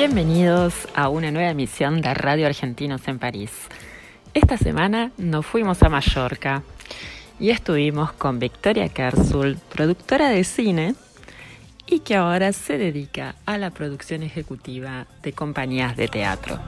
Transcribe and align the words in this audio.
Bienvenidos 0.00 0.88
a 0.94 1.10
una 1.10 1.30
nueva 1.30 1.50
emisión 1.50 2.00
de 2.00 2.14
Radio 2.14 2.46
Argentinos 2.46 3.06
en 3.06 3.18
París. 3.18 3.50
Esta 4.32 4.56
semana 4.56 5.12
nos 5.18 5.44
fuimos 5.44 5.82
a 5.82 5.90
Mallorca 5.90 6.62
y 7.38 7.50
estuvimos 7.50 8.10
con 8.12 8.38
Victoria 8.38 8.88
Kersul, 8.88 9.58
productora 9.70 10.30
de 10.30 10.42
cine 10.44 10.94
y 11.86 11.98
que 11.98 12.16
ahora 12.16 12.54
se 12.54 12.78
dedica 12.78 13.34
a 13.44 13.58
la 13.58 13.72
producción 13.72 14.22
ejecutiva 14.22 15.06
de 15.22 15.34
compañías 15.34 15.94
de 15.98 16.08
teatro. 16.08 16.58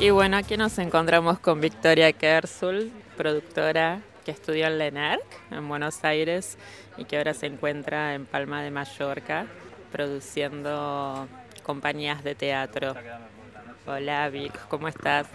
Y 0.00 0.08
bueno, 0.08 0.38
aquí 0.38 0.56
nos 0.56 0.78
encontramos 0.78 1.40
con 1.40 1.60
Victoria 1.60 2.10
Kersul, 2.14 2.90
productora 3.18 4.00
que 4.24 4.30
estudió 4.30 4.66
en 4.66 4.78
LENERC, 4.78 5.22
en 5.50 5.68
Buenos 5.68 6.02
Aires, 6.04 6.56
y 6.96 7.04
que 7.04 7.18
ahora 7.18 7.34
se 7.34 7.44
encuentra 7.44 8.14
en 8.14 8.24
Palma 8.24 8.62
de 8.62 8.70
Mallorca, 8.70 9.44
produciendo 9.92 11.28
compañías 11.62 12.24
de 12.24 12.34
teatro. 12.34 12.94
Hola 13.86 14.30
Vic, 14.30 14.58
¿cómo 14.68 14.88
estás? 14.88 15.26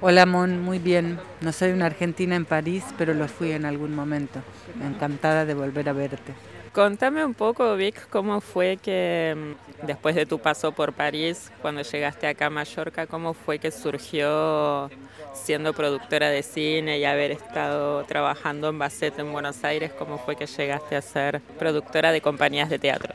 Hola 0.00 0.24
Mon, 0.24 0.62
muy 0.62 0.78
bien. 0.78 1.20
No 1.42 1.52
soy 1.52 1.72
una 1.72 1.84
argentina 1.84 2.36
en 2.36 2.46
París, 2.46 2.84
pero 2.96 3.12
lo 3.12 3.28
fui 3.28 3.52
en 3.52 3.66
algún 3.66 3.94
momento. 3.94 4.40
Encantada 4.82 5.44
de 5.44 5.52
volver 5.52 5.90
a 5.90 5.92
verte. 5.92 6.32
Contame 6.76 7.24
un 7.24 7.32
poco, 7.32 7.74
Vic, 7.74 8.06
cómo 8.10 8.42
fue 8.42 8.76
que 8.76 9.34
mm, 9.34 9.86
después 9.86 10.14
de 10.14 10.26
tu 10.26 10.38
paso 10.38 10.72
por 10.72 10.92
París, 10.92 11.50
cuando 11.62 11.80
llegaste 11.80 12.26
acá 12.26 12.46
a 12.46 12.50
Mallorca, 12.50 13.06
cómo 13.06 13.32
fue 13.32 13.58
que 13.58 13.70
surgió 13.70 14.90
siendo 15.32 15.72
productora 15.72 16.28
de 16.28 16.42
cine 16.42 16.98
y 16.98 17.06
haber 17.06 17.30
estado 17.30 18.04
trabajando 18.04 18.68
en 18.68 18.78
Bacete 18.78 19.22
en 19.22 19.32
Buenos 19.32 19.64
Aires, 19.64 19.90
cómo 19.98 20.18
fue 20.18 20.36
que 20.36 20.44
llegaste 20.44 20.96
a 20.96 21.00
ser 21.00 21.40
productora 21.58 22.12
de 22.12 22.20
compañías 22.20 22.68
de 22.68 22.78
teatro. 22.78 23.14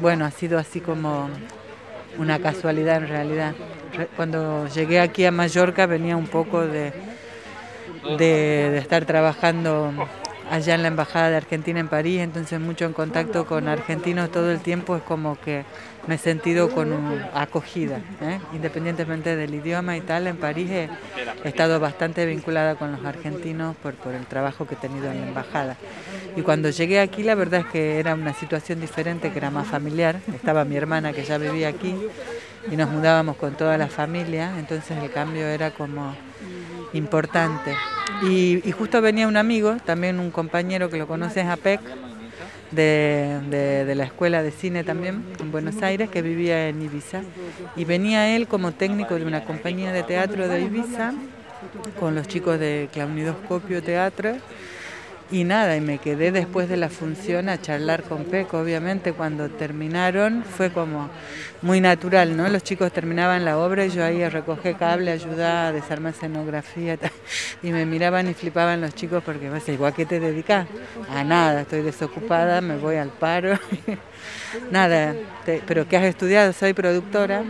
Bueno, 0.00 0.24
ha 0.24 0.32
sido 0.32 0.58
así 0.58 0.80
como 0.80 1.30
una 2.18 2.40
casualidad 2.40 2.96
en 2.96 3.08
realidad. 3.08 3.54
Re- 3.96 4.08
Cuando 4.16 4.66
llegué 4.66 4.98
aquí 4.98 5.24
a 5.24 5.30
Mallorca 5.30 5.86
venía 5.86 6.16
un 6.16 6.26
poco 6.26 6.66
de 6.66 6.92
estar 8.76 9.04
trabajando 9.04 9.92
allá 10.50 10.74
en 10.74 10.82
la 10.82 10.88
Embajada 10.88 11.30
de 11.30 11.36
Argentina 11.36 11.80
en 11.80 11.88
París, 11.88 12.20
entonces 12.20 12.60
mucho 12.60 12.84
en 12.84 12.92
contacto 12.92 13.46
con 13.46 13.68
argentinos 13.68 14.30
todo 14.30 14.50
el 14.50 14.60
tiempo, 14.60 14.96
es 14.96 15.02
como 15.02 15.38
que 15.40 15.64
me 16.06 16.14
he 16.14 16.18
sentido 16.18 16.70
con 16.70 16.92
acogida, 17.34 18.00
¿eh? 18.22 18.40
independientemente 18.54 19.36
del 19.36 19.54
idioma 19.54 19.96
y 19.96 20.00
tal. 20.00 20.26
En 20.26 20.36
París 20.36 20.70
he, 20.70 20.88
he 21.44 21.48
estado 21.48 21.78
bastante 21.80 22.24
vinculada 22.24 22.76
con 22.76 22.92
los 22.92 23.04
argentinos 23.04 23.76
por, 23.76 23.94
por 23.94 24.14
el 24.14 24.26
trabajo 24.26 24.66
que 24.66 24.74
he 24.74 24.78
tenido 24.78 25.10
en 25.10 25.20
la 25.20 25.28
Embajada. 25.28 25.76
Y 26.36 26.42
cuando 26.42 26.70
llegué 26.70 27.00
aquí 27.00 27.22
la 27.22 27.34
verdad 27.34 27.60
es 27.60 27.66
que 27.66 27.98
era 27.98 28.14
una 28.14 28.32
situación 28.32 28.80
diferente, 28.80 29.30
que 29.30 29.38
era 29.38 29.50
más 29.50 29.66
familiar. 29.66 30.20
Estaba 30.34 30.64
mi 30.64 30.76
hermana 30.76 31.12
que 31.12 31.24
ya 31.24 31.36
vivía 31.36 31.68
aquí 31.68 31.94
y 32.70 32.76
nos 32.76 32.90
mudábamos 32.90 33.36
con 33.36 33.54
toda 33.54 33.76
la 33.78 33.88
familia, 33.88 34.52
entonces 34.58 34.96
el 35.02 35.10
cambio 35.10 35.46
era 35.46 35.70
como 35.70 36.14
importante. 36.92 37.74
Y, 38.22 38.60
y 38.68 38.72
justo 38.72 39.00
venía 39.00 39.28
un 39.28 39.36
amigo, 39.36 39.76
también 39.84 40.18
un 40.18 40.30
compañero 40.30 40.90
que 40.90 40.98
lo 40.98 41.06
conoces, 41.06 41.46
APEC, 41.46 41.80
de, 42.70 43.40
de, 43.86 43.94
la 43.94 44.04
escuela 44.04 44.42
de 44.42 44.50
cine 44.50 44.84
también 44.84 45.24
en 45.40 45.50
Buenos 45.50 45.82
Aires, 45.82 46.10
que 46.10 46.22
vivía 46.22 46.68
en 46.68 46.82
Ibiza. 46.82 47.22
Y 47.76 47.84
venía 47.84 48.34
él 48.34 48.46
como 48.46 48.72
técnico 48.72 49.14
de 49.14 49.24
una 49.24 49.44
compañía 49.44 49.92
de 49.92 50.02
teatro 50.02 50.48
de 50.48 50.62
Ibiza, 50.62 51.14
con 51.98 52.14
los 52.14 52.28
chicos 52.28 52.58
de 52.58 52.88
Claunidoscopio 52.92 53.82
Teatro. 53.82 54.36
Y 55.30 55.44
nada, 55.44 55.76
y 55.76 55.82
me 55.82 55.98
quedé 55.98 56.32
después 56.32 56.70
de 56.70 56.78
la 56.78 56.88
función 56.88 57.50
a 57.50 57.60
charlar 57.60 58.02
con 58.04 58.24
Peco, 58.24 58.58
obviamente 58.60 59.12
cuando 59.12 59.50
terminaron 59.50 60.42
fue 60.42 60.72
como 60.72 61.10
muy 61.60 61.82
natural, 61.82 62.34
¿no? 62.34 62.48
Los 62.48 62.62
chicos 62.62 62.90
terminaban 62.92 63.44
la 63.44 63.58
obra 63.58 63.84
y 63.84 63.90
yo 63.90 64.02
ahí 64.04 64.22
a 64.22 64.30
recoger 64.30 64.76
cable, 64.76 65.10
ayudar 65.10 65.74
desarmar 65.74 66.14
escenografía 66.14 66.96
y 67.62 67.72
me 67.72 67.84
miraban 67.84 68.26
y 68.28 68.32
flipaban 68.32 68.80
los 68.80 68.94
chicos 68.94 69.22
porque 69.22 69.50
decían, 69.50 69.74
igual 69.74 69.92
que 69.92 70.06
te 70.06 70.18
dedicas? 70.18 70.66
A 71.10 71.22
nada, 71.24 71.60
estoy 71.60 71.82
desocupada, 71.82 72.62
me 72.62 72.78
voy 72.78 72.96
al 72.96 73.10
paro. 73.10 73.58
nada, 74.70 75.14
te- 75.44 75.62
pero 75.66 75.86
¿qué 75.86 75.98
has 75.98 76.04
estudiado? 76.04 76.54
Soy 76.54 76.72
productora. 76.72 77.42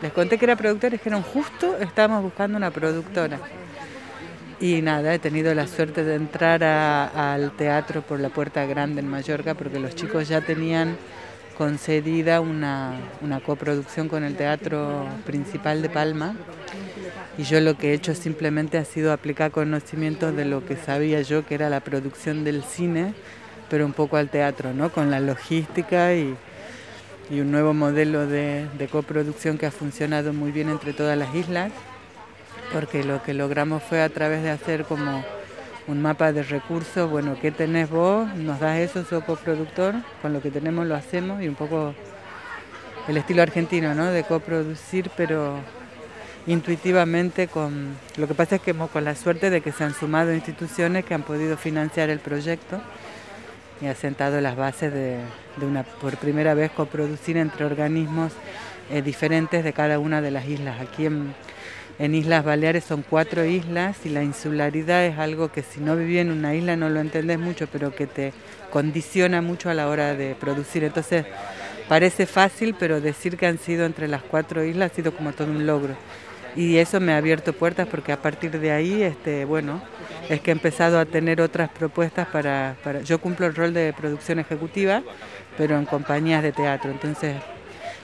Les 0.00 0.12
conté 0.12 0.38
que 0.38 0.46
era 0.46 0.56
productora 0.56 0.94
y 0.94 0.98
dijeron, 0.98 1.22
justo 1.22 1.76
estábamos 1.78 2.22
buscando 2.22 2.56
una 2.56 2.70
productora. 2.70 3.38
Y 4.62 4.80
nada, 4.80 5.12
he 5.12 5.18
tenido 5.18 5.52
la 5.54 5.66
suerte 5.66 6.04
de 6.04 6.14
entrar 6.14 6.62
a- 6.62 7.32
al 7.34 7.50
teatro 7.56 8.00
por 8.02 8.20
la 8.20 8.28
Puerta 8.28 8.64
Grande 8.64 9.00
en 9.00 9.08
Mallorca 9.08 9.54
porque 9.54 9.80
los 9.80 9.96
chicos 9.96 10.28
ya 10.28 10.40
tenían 10.40 10.96
concedida 11.58 12.40
una, 12.40 12.94
coproducción 13.44 14.08
con 14.08 14.22
el 14.22 14.36
Teatro 14.36 15.04
Principal 15.26 15.82
de 15.82 15.88
Palma 15.90 16.36
y 17.36 17.42
yo 17.42 17.60
lo 17.60 17.76
que 17.76 17.90
he 17.90 17.94
hecho 17.94 18.14
simplemente 18.14 18.78
ha 18.78 18.84
sido 18.84 19.12
aplicar 19.12 19.50
conocimientos 19.50 20.34
de 20.36 20.44
lo 20.44 20.64
que 20.64 20.76
sabía 20.76 21.22
yo 21.22 21.44
que 21.44 21.56
era 21.56 21.68
la 21.68 21.80
producción 21.80 22.44
del 22.44 22.62
cine, 22.62 23.14
pero 23.68 23.84
un 23.84 23.92
poco 23.92 24.16
al 24.16 24.28
teatro, 24.28 24.72
¿no? 24.72 24.90
Con 24.92 25.10
la 25.10 25.18
logística 25.18 26.14
y, 26.14 26.36
y 27.30 27.40
un 27.40 27.50
nuevo 27.50 27.74
modelo 27.74 28.28
de, 28.28 28.66
de 28.78 28.86
coproducción 28.86 29.58
que 29.58 29.66
ha 29.66 29.72
funcionado 29.72 30.32
muy 30.32 30.52
bien 30.52 30.68
entre 30.68 30.92
todas 30.92 31.18
las 31.18 31.34
islas 31.34 31.72
porque 32.72 33.04
lo 33.04 33.22
que 33.22 33.34
logramos 33.34 33.82
fue 33.82 34.02
a 34.02 34.08
través 34.08 34.42
de 34.42 34.50
hacer 34.50 34.84
como 34.84 35.24
un 35.86 36.00
mapa 36.00 36.32
de 36.32 36.42
recursos, 36.42 37.10
bueno, 37.10 37.36
¿qué 37.40 37.50
tenés 37.50 37.90
vos? 37.90 38.32
Nos 38.34 38.60
das 38.60 38.78
eso, 38.78 39.04
sos 39.04 39.24
coproductor, 39.24 39.94
con 40.20 40.32
lo 40.32 40.40
que 40.40 40.50
tenemos 40.50 40.86
lo 40.86 40.94
hacemos 40.94 41.42
y 41.42 41.48
un 41.48 41.54
poco 41.54 41.94
el 43.08 43.16
estilo 43.16 43.42
argentino, 43.42 43.94
¿no? 43.94 44.06
De 44.06 44.22
coproducir, 44.22 45.10
pero 45.16 45.56
intuitivamente 46.46 47.48
con... 47.48 47.96
Lo 48.16 48.28
que 48.28 48.34
pasa 48.34 48.56
es 48.56 48.62
que 48.62 48.70
hemos 48.70 48.90
con 48.90 49.04
la 49.04 49.16
suerte 49.16 49.50
de 49.50 49.60
que 49.60 49.72
se 49.72 49.84
han 49.84 49.94
sumado 49.94 50.32
instituciones 50.32 51.04
que 51.04 51.14
han 51.14 51.22
podido 51.22 51.56
financiar 51.56 52.10
el 52.10 52.20
proyecto 52.20 52.80
y 53.80 53.86
ha 53.86 53.94
sentado 53.94 54.40
las 54.40 54.56
bases 54.56 54.92
de, 54.92 55.18
de 55.56 55.66
una, 55.66 55.82
por 55.82 56.16
primera 56.16 56.54
vez, 56.54 56.70
coproducir 56.70 57.36
entre 57.36 57.64
organismos 57.64 58.32
eh, 58.90 59.02
diferentes 59.02 59.64
de 59.64 59.72
cada 59.72 59.98
una 59.98 60.20
de 60.20 60.30
las 60.30 60.46
islas. 60.46 60.80
Aquí 60.80 61.06
en, 61.06 61.34
en 62.02 62.16
Islas 62.16 62.44
Baleares 62.44 62.82
son 62.82 63.04
cuatro 63.08 63.44
islas 63.44 63.96
y 64.04 64.08
la 64.08 64.24
insularidad 64.24 65.04
es 65.04 65.18
algo 65.18 65.52
que 65.52 65.62
si 65.62 65.78
no 65.78 65.94
vivís 65.94 66.18
en 66.18 66.32
una 66.32 66.52
isla 66.52 66.74
no 66.74 66.88
lo 66.88 66.98
entendés 66.98 67.38
mucho, 67.38 67.68
pero 67.70 67.94
que 67.94 68.08
te 68.08 68.32
condiciona 68.72 69.40
mucho 69.40 69.70
a 69.70 69.74
la 69.74 69.86
hora 69.86 70.16
de 70.16 70.34
producir. 70.34 70.82
Entonces 70.82 71.24
parece 71.88 72.26
fácil, 72.26 72.74
pero 72.76 73.00
decir 73.00 73.36
que 73.36 73.46
han 73.46 73.56
sido 73.56 73.86
entre 73.86 74.08
las 74.08 74.20
cuatro 74.24 74.64
islas 74.64 74.90
ha 74.90 74.94
sido 74.96 75.14
como 75.14 75.30
todo 75.32 75.46
un 75.46 75.64
logro. 75.64 75.94
y 76.56 76.78
eso 76.78 76.98
me 76.98 77.12
ha 77.12 77.18
abierto 77.18 77.52
puertas 77.52 77.86
porque 77.86 78.10
a 78.10 78.20
partir 78.20 78.58
de 78.58 78.72
ahí, 78.72 79.04
este, 79.04 79.44
bueno, 79.44 79.80
es 80.28 80.40
que 80.40 80.50
he 80.50 80.54
empezado 80.54 80.98
a 80.98 81.04
tener 81.06 81.40
otras 81.40 81.70
propuestas 81.70 82.26
para, 82.26 82.74
yo 83.04 83.20
cumplo 83.20 83.46
el 83.46 83.54
rol 83.54 83.72
de 83.72 83.94
producción 83.96 84.40
ejecutiva, 84.40 85.04
pero 85.56 85.78
en 85.78 85.86
compañías 85.86 86.42
de 86.42 86.50
teatro, 86.50 86.90
entonces 86.90 87.36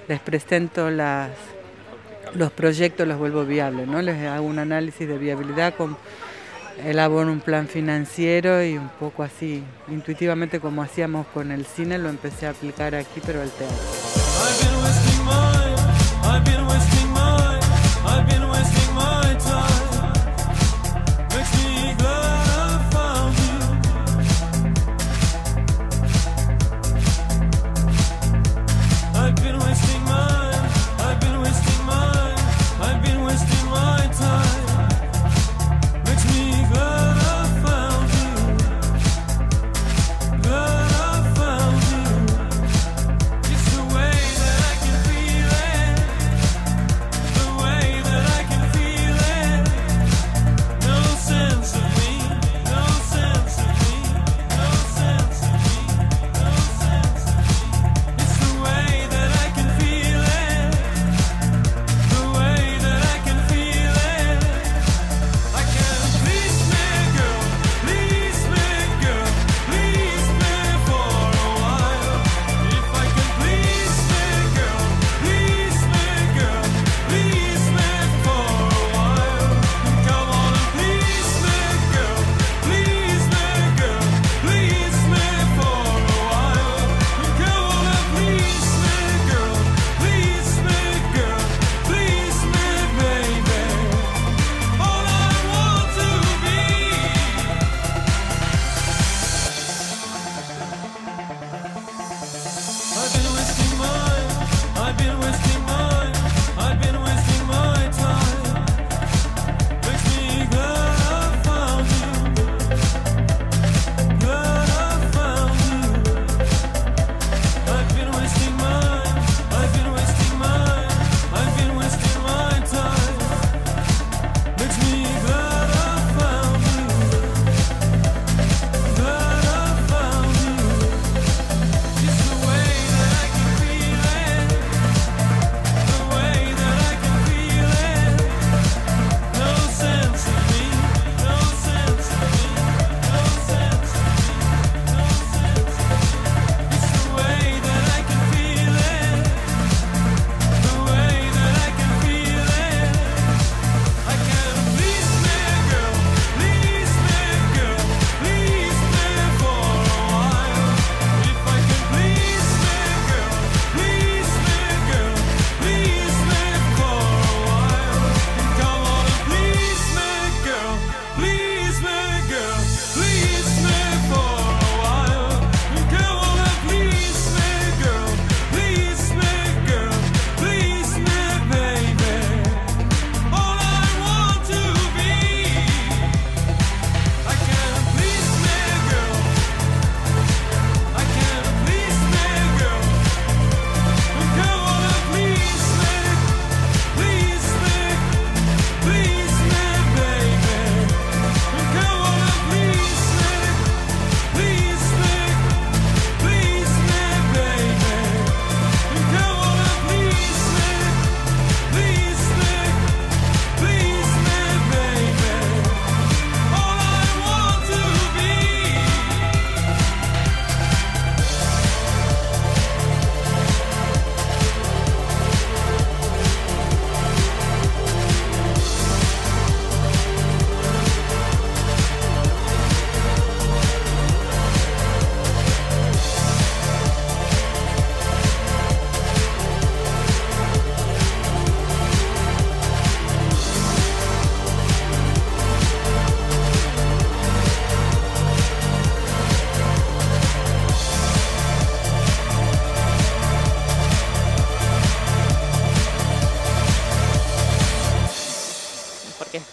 les 0.07 0.21
presento 0.21 0.89
las, 0.89 1.31
los 2.35 2.53
proyectos, 2.53 3.07
los 3.07 3.19
vuelvo 3.19 3.45
viables, 3.45 3.87
¿no? 3.87 4.01
Les 4.03 4.27
hago 4.27 4.47
un 4.47 4.59
análisis 4.59 5.07
de 5.09 5.19
viabilidad, 5.19 5.75
con, 5.75 5.97
elaboro 6.85 7.31
un 7.33 7.41
plan 7.41 7.67
financiero 7.67 8.63
y 8.65 8.77
un 8.77 8.89
poco 8.89 9.23
así, 9.23 9.63
intuitivamente 9.89 10.61
como 10.61 10.83
hacíamos 10.83 11.27
con 11.29 11.51
el 11.51 11.67
cine, 11.67 11.99
lo 11.99 12.09
empecé 12.09 12.47
a 12.47 12.51
aplicar 12.51 12.95
aquí, 12.95 13.21
pero 13.25 13.43
al 13.43 13.51
teatro. 13.51 13.77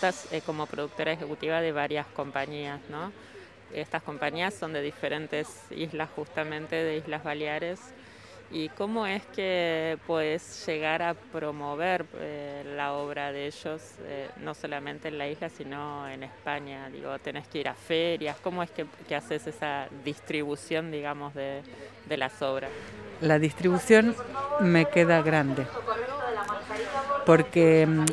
Eh, 0.06 0.42
como 0.46 0.68
productora 0.68 1.14
ejecutiva 1.14 1.62
de 1.62 1.72
varias 1.72 2.06
compañías, 2.06 2.80
¿no? 2.92 3.12
Estas 3.74 4.04
compañías 4.04 4.54
son 4.54 4.72
de 4.72 4.84
diferentes 4.84 5.48
islas, 5.72 6.10
justamente 6.16 6.76
de 6.76 6.98
Islas 6.98 7.24
Baleares. 7.24 7.80
¿Y 8.52 8.70
cómo 8.70 9.08
es 9.08 9.26
que 9.36 9.98
puedes 10.06 10.64
llegar 10.68 11.02
a 11.02 11.16
promover 11.16 12.06
eh, 12.20 12.64
la 12.76 12.94
obra 12.94 13.32
de 13.32 13.48
ellos, 13.48 13.82
eh, 14.04 14.30
no 14.44 14.54
solamente 14.54 15.08
en 15.08 15.18
la 15.18 15.28
isla, 15.28 15.50
sino 15.50 16.08
en 16.08 16.22
España? 16.22 16.88
Digo, 16.92 17.18
tenés 17.18 17.48
que 17.48 17.62
ir 17.62 17.68
a 17.68 17.74
ferias. 17.74 18.38
¿Cómo 18.44 18.62
es 18.62 18.70
que, 18.70 18.86
haces 19.16 19.48
esa 19.48 19.88
distribución, 20.04 20.92
digamos, 20.92 21.34
de, 21.34 21.64
las 22.10 22.44
obras? 22.44 22.70
La 23.22 23.40
distribución 23.40 24.16
me 24.60 24.86
queda 24.86 25.24
grande 25.24 25.66
porque 27.26 27.88
mm, 27.88 28.06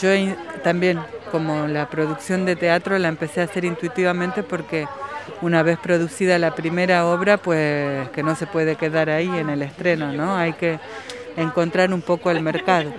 yo 0.00 0.34
también 0.64 0.98
como 1.30 1.66
la 1.66 1.88
producción 1.88 2.44
de 2.44 2.56
teatro 2.56 2.98
la 2.98 3.08
empecé 3.08 3.40
a 3.40 3.44
hacer 3.44 3.64
intuitivamente 3.64 4.42
porque 4.42 4.86
una 5.42 5.62
vez 5.62 5.78
producida 5.78 6.38
la 6.38 6.54
primera 6.54 7.06
obra, 7.06 7.36
pues 7.38 8.08
que 8.10 8.22
no 8.22 8.34
se 8.34 8.46
puede 8.46 8.76
quedar 8.76 9.10
ahí 9.10 9.28
en 9.28 9.50
el 9.50 9.62
estreno, 9.62 10.12
¿no? 10.12 10.36
Hay 10.36 10.52
que 10.54 10.78
encontrar 11.36 11.92
un 11.92 12.02
poco 12.02 12.30
el 12.30 12.42
mercado. 12.42 12.92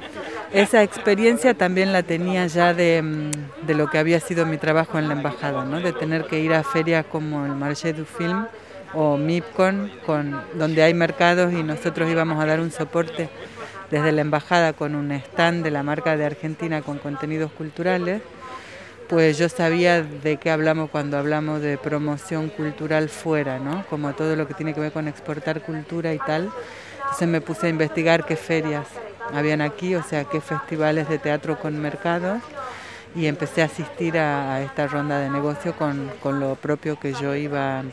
Esa 0.53 0.83
experiencia 0.83 1.53
también 1.53 1.93
la 1.93 2.03
tenía 2.03 2.45
ya 2.47 2.73
de, 2.73 3.01
mm, 3.01 3.65
de 3.65 3.73
lo 3.73 3.89
que 3.89 3.97
había 3.97 4.19
sido 4.19 4.45
mi 4.45 4.57
trabajo 4.57 4.99
en 4.99 5.07
la 5.07 5.13
embajada, 5.13 5.63
¿no? 5.63 5.79
De 5.79 5.93
tener 5.93 6.25
que 6.25 6.39
ir 6.39 6.53
a 6.53 6.63
ferias 6.63 7.05
como 7.05 7.45
el 7.45 7.53
Marché 7.53 7.93
du 7.93 8.05
Film 8.05 8.45
o 8.93 9.17
MIPCON, 9.17 9.91
con, 10.05 10.41
donde 10.55 10.83
hay 10.83 10.93
mercados 10.93 11.53
y 11.53 11.63
nosotros 11.63 12.09
íbamos 12.09 12.41
a 12.41 12.45
dar 12.45 12.59
un 12.59 12.71
soporte 12.71 13.29
desde 13.91 14.13
la 14.13 14.21
embajada 14.21 14.73
con 14.73 14.95
un 14.95 15.11
stand 15.11 15.63
de 15.63 15.71
la 15.71 15.83
marca 15.83 16.15
de 16.15 16.25
Argentina 16.25 16.81
con 16.81 16.97
contenidos 16.97 17.51
culturales, 17.51 18.21
pues 19.09 19.37
yo 19.37 19.49
sabía 19.49 20.01
de 20.01 20.37
qué 20.37 20.49
hablamos 20.49 20.89
cuando 20.89 21.17
hablamos 21.17 21.61
de 21.61 21.77
promoción 21.77 22.47
cultural 22.47 23.09
fuera, 23.09 23.59
¿no? 23.59 23.85
Como 23.89 24.13
todo 24.13 24.37
lo 24.37 24.47
que 24.47 24.53
tiene 24.53 24.73
que 24.73 24.79
ver 24.79 24.93
con 24.93 25.09
exportar 25.09 25.61
cultura 25.61 26.13
y 26.13 26.19
tal. 26.19 26.49
Entonces 26.99 27.27
me 27.27 27.41
puse 27.41 27.67
a 27.67 27.69
investigar 27.69 28.25
qué 28.25 28.37
ferias 28.37 28.87
habían 29.33 29.59
aquí, 29.59 29.95
o 29.95 30.03
sea, 30.03 30.23
qué 30.23 30.39
festivales 30.39 31.09
de 31.09 31.19
teatro 31.19 31.59
con 31.59 31.77
mercados 31.77 32.41
y 33.13 33.25
empecé 33.25 33.61
a 33.61 33.65
asistir 33.65 34.17
a, 34.17 34.61
esta 34.61 34.87
ronda 34.87 35.19
de 35.19 35.29
negocio 35.29 35.73
con, 35.73 36.09
con, 36.21 36.39
lo 36.39 36.55
propio 36.55 36.97
que 36.97 37.11
yo 37.13 37.35
iba 37.35 37.83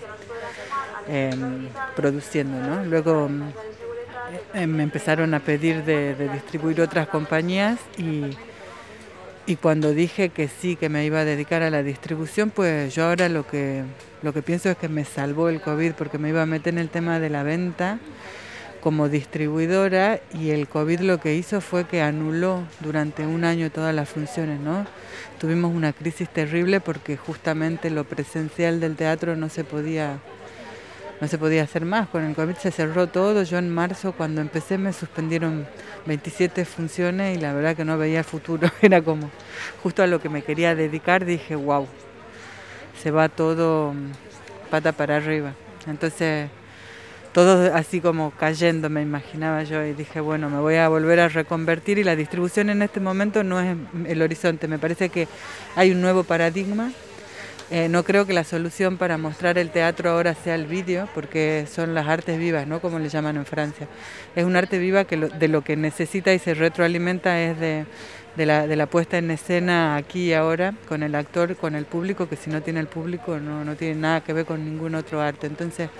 em, 1.08 1.68
produciendo, 1.96 2.58
¿no? 2.58 2.84
Luego 2.84 3.28
me 4.54 4.82
empezaron 4.82 5.34
a 5.34 5.40
pedir 5.40 5.84
de, 5.84 6.14
distribuir 6.32 6.80
otras 6.80 7.08
compañías 7.08 7.78
y, 7.96 8.24
y, 9.46 9.56
cuando 9.56 9.92
dije 9.92 10.28
que 10.28 10.48
sí, 10.48 10.76
que 10.76 10.88
me 10.88 11.04
iba 11.04 11.20
a 11.20 11.24
dedicar 11.24 11.62
a 11.62 11.70
la 11.70 11.82
distribución, 11.82 12.50
pues 12.50 12.94
yo 12.94 13.06
ahora 13.06 13.28
lo 13.28 13.46
que, 13.46 13.82
lo 14.22 14.32
que 14.32 14.42
pienso 14.42 14.70
es 14.70 14.76
que 14.76 14.88
me 14.88 15.04
salvó 15.04 15.48
el 15.48 15.60
COVID 15.60 15.92
porque 15.92 16.18
me 16.18 16.28
iba 16.30 16.42
a 16.42 16.46
meter 16.46 16.74
en 16.74 16.80
el 16.80 16.88
tema 16.88 17.20
de 17.20 17.30
la 17.30 17.42
venta 17.42 17.98
como 18.80 19.08
distribuidora 19.08 20.20
y 20.32 20.50
el 20.50 20.68
COVID 20.68 21.00
lo 21.00 21.18
que 21.18 21.34
hizo 21.34 21.60
fue 21.60 21.84
que 21.84 22.00
anuló 22.00 22.62
durante 22.80 23.26
un 23.26 23.44
año 23.44 23.70
todas 23.70 23.94
las 23.94 24.08
funciones, 24.08 24.60
¿no? 24.60 24.86
Tuvimos 25.38 25.74
una 25.74 25.92
crisis 25.92 26.28
terrible 26.28 26.80
porque 26.80 27.16
justamente 27.16 27.90
lo 27.90 28.04
presencial 28.04 28.80
del 28.80 28.96
teatro 28.96 29.36
no 29.36 29.48
se 29.48 29.64
podía 29.64 30.18
no 31.20 31.28
se 31.28 31.38
podía 31.38 31.62
hacer 31.62 31.84
más. 31.84 32.08
Con 32.08 32.24
el 32.24 32.34
COVID 32.34 32.56
se 32.56 32.70
cerró 32.70 33.06
todo. 33.08 33.42
Yo 33.42 33.58
en 33.58 33.70
marzo 33.70 34.12
cuando 34.12 34.40
empecé 34.40 34.78
me 34.78 34.92
suspendieron 34.92 35.66
27 36.06 36.64
funciones 36.64 37.36
y 37.36 37.40
la 37.40 37.52
verdad 37.52 37.76
que 37.76 37.84
no 37.84 37.98
veía 37.98 38.24
futuro. 38.24 38.70
Era 38.82 39.02
como 39.02 39.30
justo 39.82 40.02
a 40.02 40.06
lo 40.06 40.20
que 40.20 40.28
me 40.28 40.42
quería 40.42 40.74
dedicar. 40.74 41.24
Dije, 41.24 41.56
wow, 41.56 41.86
se 43.02 43.10
va 43.10 43.28
todo 43.28 43.92
mm, 43.92 44.70
pata 44.70 44.92
para 44.92 45.16
arriba. 45.16 45.54
Entonces 45.86 46.50
todo 47.32 47.74
así 47.74 48.00
como 48.00 48.30
cayendo 48.32 48.88
me 48.88 49.02
imaginaba 49.02 49.62
yo 49.62 49.84
y 49.84 49.92
dije, 49.92 50.20
bueno, 50.20 50.48
me 50.50 50.58
voy 50.58 50.76
a 50.76 50.88
volver 50.88 51.20
a 51.20 51.28
reconvertir 51.28 51.98
y 51.98 52.04
la 52.04 52.16
distribución 52.16 52.70
en 52.70 52.82
este 52.82 53.00
momento 53.00 53.44
no 53.44 53.60
es 53.60 53.76
el 54.06 54.22
horizonte. 54.22 54.66
Me 54.68 54.78
parece 54.78 55.08
que 55.08 55.28
hay 55.76 55.90
un 55.92 56.00
nuevo 56.00 56.24
paradigma 56.24 56.92
eh, 57.70 57.88
no 57.88 58.02
creo 58.02 58.26
que 58.26 58.32
la 58.32 58.44
solución 58.44 58.96
para 58.96 59.18
mostrar 59.18 59.58
el 59.58 59.70
teatro 59.70 60.10
ahora 60.10 60.34
sea 60.34 60.54
el 60.54 60.66
vídeo, 60.66 61.06
porque 61.14 61.66
son 61.70 61.94
las 61.94 62.08
artes 62.08 62.38
vivas, 62.38 62.66
¿no? 62.66 62.80
Como 62.80 62.98
le 62.98 63.10
llaman 63.10 63.36
en 63.36 63.44
Francia. 63.44 63.86
Es 64.34 64.44
un 64.44 64.56
arte 64.56 64.78
viva 64.78 65.04
que 65.04 65.16
de 65.16 65.48
lo 65.48 65.62
que 65.62 65.76
necesita 65.76 66.32
y 66.32 66.38
se 66.38 66.54
retroalimenta 66.54 67.38
es 67.40 67.60
de, 67.60 67.86
la, 68.36 68.66
de 68.66 68.76
la 68.76 68.86
puesta 68.86 69.18
en 69.18 69.30
escena 69.30 69.96
aquí 69.96 70.28
y 70.28 70.32
ahora, 70.32 70.72
con 70.88 71.02
el 71.02 71.14
actor, 71.14 71.56
con 71.56 71.74
el 71.74 71.84
público, 71.84 72.26
que 72.26 72.36
si 72.36 72.48
no 72.48 72.62
tiene 72.62 72.80
el 72.80 72.86
público 72.86 73.38
no, 73.38 73.64
no 73.64 73.76
tiene 73.76 73.96
nada 73.96 74.22
que 74.22 74.32
ver 74.32 74.46
con 74.46 74.64
ningún 74.64 74.94
otro 74.94 75.20
arte. 75.20 75.46
Entonces, 75.46 75.90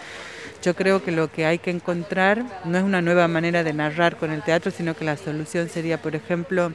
yo 0.62 0.74
creo 0.74 1.04
que 1.04 1.12
lo 1.12 1.30
que 1.30 1.44
hay 1.44 1.58
que 1.58 1.70
encontrar 1.70 2.44
no 2.64 2.78
es 2.78 2.84
una 2.84 3.02
nueva 3.02 3.28
manera 3.28 3.62
de 3.62 3.74
narrar 3.74 4.16
con 4.16 4.30
el 4.30 4.42
teatro, 4.42 4.70
sino 4.70 4.96
que 4.96 5.04
la 5.04 5.18
solución 5.18 5.68
sería, 5.68 6.00
por 6.00 6.16
ejemplo, 6.16 6.72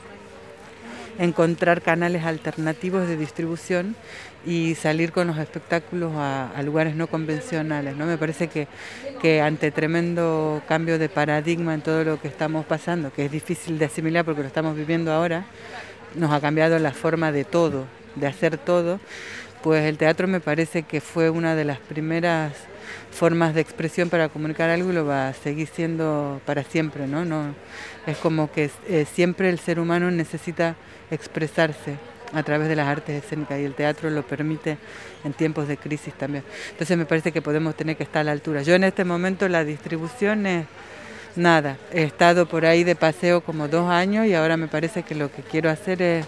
encontrar 1.20 1.82
canales 1.82 2.24
alternativos 2.24 3.08
de 3.08 3.18
distribución 3.18 3.96
y 4.46 4.76
salir 4.76 5.12
con 5.12 5.28
los 5.28 5.38
espectáculos 5.38 6.12
a, 6.16 6.62
lugares 6.64 6.96
no 6.96 7.08
convencionales. 7.08 7.96
¿no? 7.96 8.06
Me 8.06 8.18
parece 8.18 8.48
que, 8.48 8.68
que, 9.22 9.42
ante 9.42 9.72
tremendo 9.72 10.62
cambio 10.68 11.00
de 11.00 11.10
paradigma 11.10 11.74
en 11.74 11.82
todo 11.82 12.04
lo 12.04 12.20
que 12.20 12.28
estamos 12.28 12.66
pasando, 12.66 13.12
que 13.12 13.26
es 13.26 13.32
difícil 13.32 13.80
de 13.80 13.86
asimilar 13.86 14.26
porque 14.26 14.42
lo 14.42 14.48
estamos 14.48 14.76
viviendo 14.76 15.12
ahora, 15.12 15.46
nos 16.16 16.32
ha 16.32 16.42
cambiado 16.42 16.78
la 16.80 16.92
forma 16.92 17.32
de 17.32 17.44
todo, 17.44 17.86
de 18.16 18.28
hacer 18.28 18.58
todo, 18.58 19.00
pues 19.62 19.86
el 19.86 19.98
teatro 19.98 20.28
me 20.28 20.42
parece 20.42 20.84
que 20.84 21.00
fue 21.00 21.30
una 21.30 21.56
de 21.56 21.64
las 21.64 21.80
primeras 21.80 22.54
formas 23.12 23.54
de 23.54 23.62
expresión 23.62 24.10
para 24.10 24.28
comunicar 24.28 24.70
algo 24.70 24.92
y 24.92 24.94
lo 24.94 25.06
va 25.06 25.30
a 25.30 25.34
seguir 25.34 25.68
siendo 25.68 26.42
para 26.46 26.64
siempre, 26.64 27.08
¿no? 27.08 27.24
no 27.24 27.56
es 28.06 28.18
como 28.18 28.52
que 28.52 28.70
eh, 28.88 29.06
siempre 29.12 29.50
el 29.50 29.60
ser 29.60 29.80
humano 29.80 30.12
necesita 30.12 30.76
expresarse 31.10 31.98
a 32.34 32.44
través 32.44 32.68
de 32.68 32.76
las 32.76 32.88
artes 32.88 33.24
escénicas 33.24 33.60
y 33.60 33.64
el 33.64 33.76
teatro 33.76 34.10
lo 34.10 34.24
permite 34.24 34.78
en 35.24 35.34
tiempos 35.34 35.68
de 35.68 35.78
crisis 35.78 36.14
también. 36.14 36.44
Entonces 36.72 36.98
me 36.98 37.06
parece 37.06 37.32
que 37.32 37.42
podemos 37.42 37.76
tener 37.76 37.96
que 37.96 38.04
estar 38.04 38.22
a 38.22 38.24
la 38.24 38.32
altura. 38.32 38.62
Yo 38.64 38.76
en 38.76 38.84
este 38.84 39.06
momento 39.06 39.48
la 39.48 39.64
distribución 39.64 40.46
es 40.46 40.66
nada, 41.36 41.78
he 41.92 42.04
estado 42.04 42.46
por 42.48 42.66
ahí 42.66 42.84
de 42.84 42.96
paseo 42.96 43.42
como 43.42 43.68
dos 43.68 43.90
años 43.90 44.26
y 44.26 44.34
ahora 44.34 44.58
me 44.58 44.68
parece 44.68 45.04
que 45.04 45.16
lo 45.16 45.32
que 45.32 45.42
quiero 45.42 45.70
hacer 45.70 46.02
es 46.02 46.26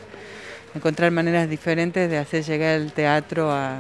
encontrar 0.74 1.12
maneras 1.12 1.50
diferentes 1.50 2.10
de 2.10 2.18
hacer 2.18 2.44
llegar 2.44 2.76
el 2.76 2.92
teatro 2.92 3.52
a, 3.52 3.80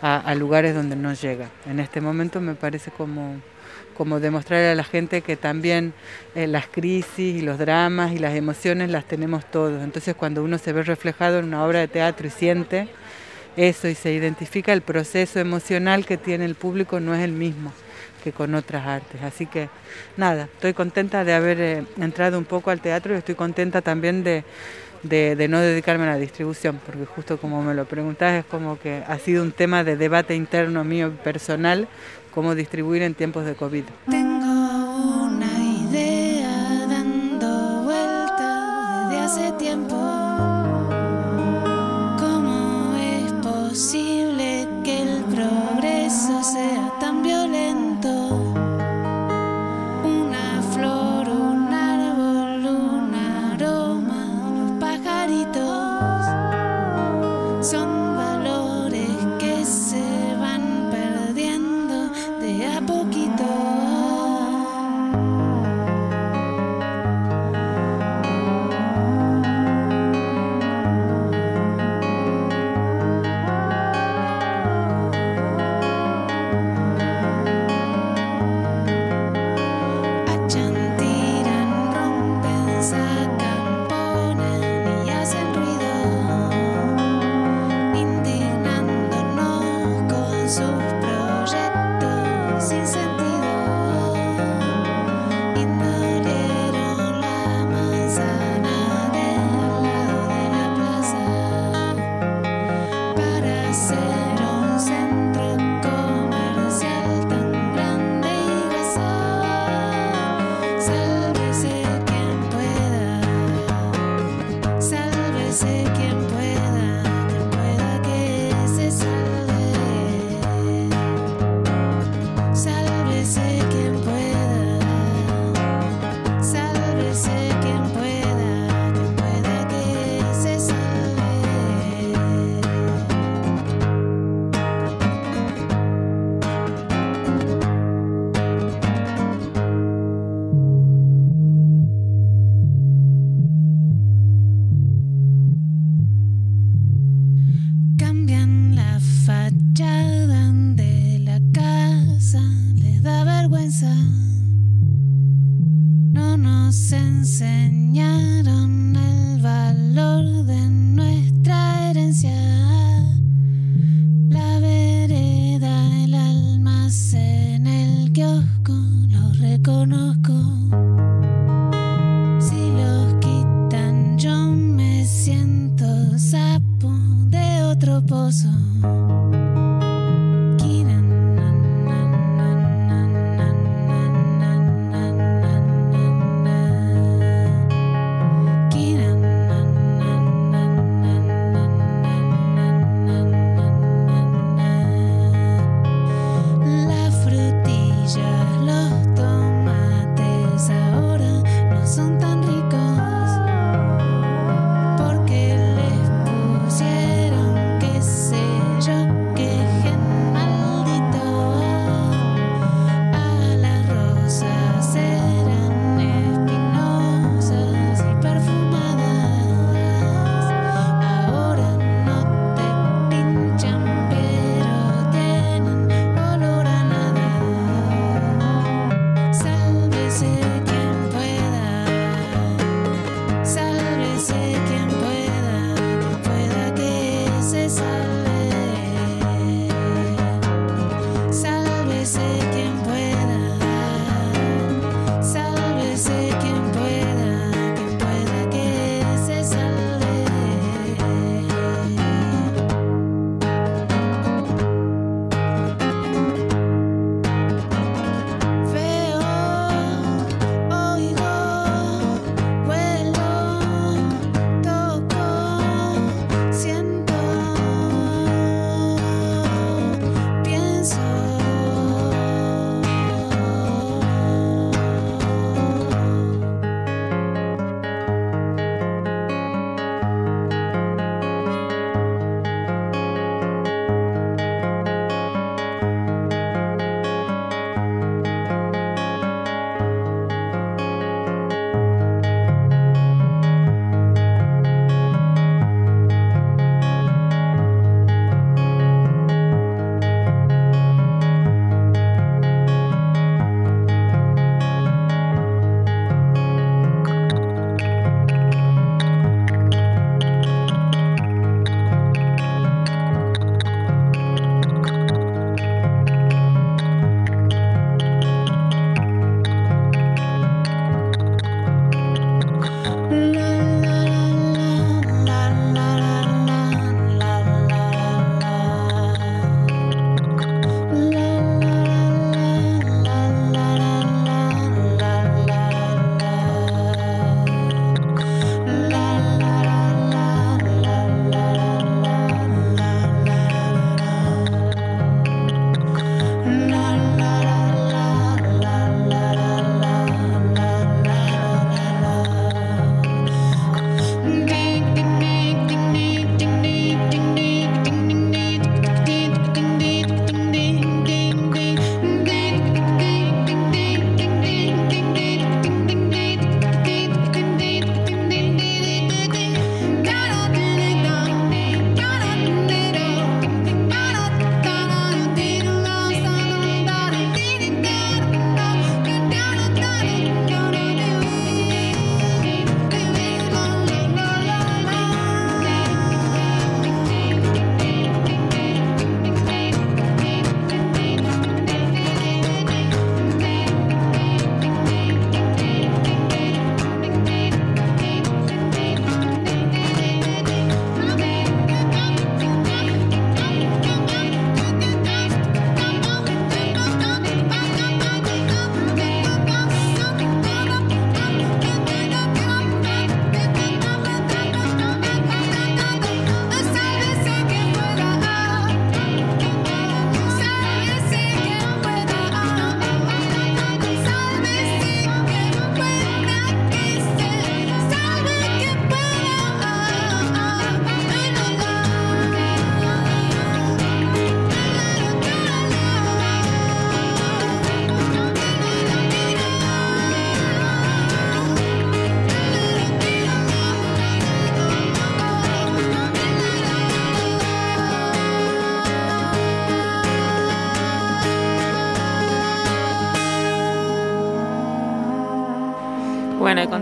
a 0.00 0.34
lugares 0.34 0.74
donde 0.74 0.96
no 0.96 1.12
llega. 1.12 1.48
En 1.66 1.80
este 1.80 2.00
momento 2.00 2.40
me 2.40 2.54
parece 2.54 2.90
como 2.90 3.40
como 3.96 4.20
demostrar 4.20 4.64
a 4.64 4.74
la 4.74 4.84
gente 4.84 5.22
que 5.22 5.36
también 5.36 5.92
eh, 6.34 6.46
las 6.46 6.66
crisis 6.66 7.36
y 7.36 7.40
los 7.40 7.58
dramas 7.58 8.12
y 8.12 8.18
las 8.18 8.34
emociones 8.34 8.90
las 8.90 9.04
tenemos 9.04 9.44
todos. 9.50 9.82
Entonces 9.82 10.14
cuando 10.14 10.42
uno 10.44 10.58
se 10.58 10.72
ve 10.72 10.82
reflejado 10.82 11.38
en 11.38 11.46
una 11.46 11.64
obra 11.64 11.80
de 11.80 11.88
teatro 11.88 12.26
y 12.26 12.30
siente 12.30 12.88
eso 13.56 13.88
y 13.88 13.94
se 13.94 14.12
identifica 14.12 14.72
el 14.72 14.82
proceso 14.82 15.40
emocional 15.40 16.04
que 16.04 16.18
tiene 16.18 16.44
el 16.44 16.54
público 16.54 17.00
no 17.00 17.14
es 17.14 17.22
el 17.22 17.32
mismo 17.32 17.72
que 18.22 18.32
con 18.32 18.54
otras 18.54 18.86
artes. 18.86 19.22
Así 19.22 19.46
que 19.46 19.68
nada, 20.16 20.48
estoy 20.52 20.74
contenta 20.74 21.24
de 21.24 21.32
haber 21.32 21.60
eh, 21.60 21.84
entrado 21.98 22.38
un 22.38 22.44
poco 22.44 22.70
al 22.70 22.80
teatro 22.80 23.14
y 23.14 23.18
estoy 23.18 23.36
contenta 23.36 23.82
también 23.82 24.24
de, 24.24 24.44
de, 25.02 25.48
no 25.48 25.60
dedicarme 25.60 26.04
a 26.04 26.08
la 26.08 26.18
distribución, 26.18 26.80
porque 26.84 27.06
justo 27.06 27.38
como 27.38 27.62
me 27.62 27.74
lo 27.74 27.84
preguntás 27.84 28.40
es 28.40 28.44
como 28.44 28.78
que 28.78 29.02
ha 29.06 29.18
sido 29.18 29.42
un 29.42 29.52
tema 29.52 29.84
de 29.84 29.96
debate 29.96 30.34
interno 30.34 30.84
mío 30.84 31.12
personal 31.22 31.88
cómo 32.36 32.54
distribuir 32.54 33.00
en 33.00 33.14
tiempos 33.14 33.46
de 33.46 33.54
COVID. 33.54 33.84
Tengo 34.10 35.24
una 35.24 35.52
idea 35.88 36.86
dando 36.86 37.84
vuelta 37.84 39.08
desde 39.08 39.24
hace 39.24 39.52
tiempo. 39.52 39.96
¿Cómo 42.20 42.94
es 42.94 43.32
posible 43.42 44.68
que 44.84 45.00
el 45.00 45.24
progreso 45.24 46.44
sea 46.44 46.92
tan 47.00 47.22
violento? 47.22 47.86
Some 57.62 57.95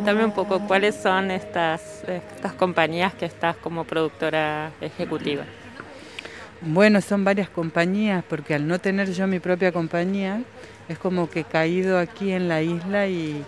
contame 0.04 0.26
un 0.26 0.32
poco 0.32 0.60
cuáles 0.60 0.96
son 0.96 1.30
estas, 1.30 2.04
estas 2.06 2.52
compañías 2.52 3.14
que 3.14 3.24
estás 3.24 3.56
como 3.56 3.84
productora 3.84 4.70
ejecutiva. 4.82 5.44
Bueno, 6.60 7.00
son 7.00 7.24
varias 7.24 7.48
compañías, 7.48 8.22
porque 8.28 8.54
al 8.54 8.68
no 8.68 8.78
tener 8.78 9.10
yo 9.12 9.26
mi 9.26 9.40
propia 9.40 9.72
compañía, 9.72 10.42
es 10.90 10.98
como 10.98 11.30
que 11.30 11.40
he 11.40 11.44
caído 11.44 11.98
aquí 11.98 12.32
en 12.32 12.48
la 12.48 12.60
isla 12.60 13.06
y, 13.06 13.42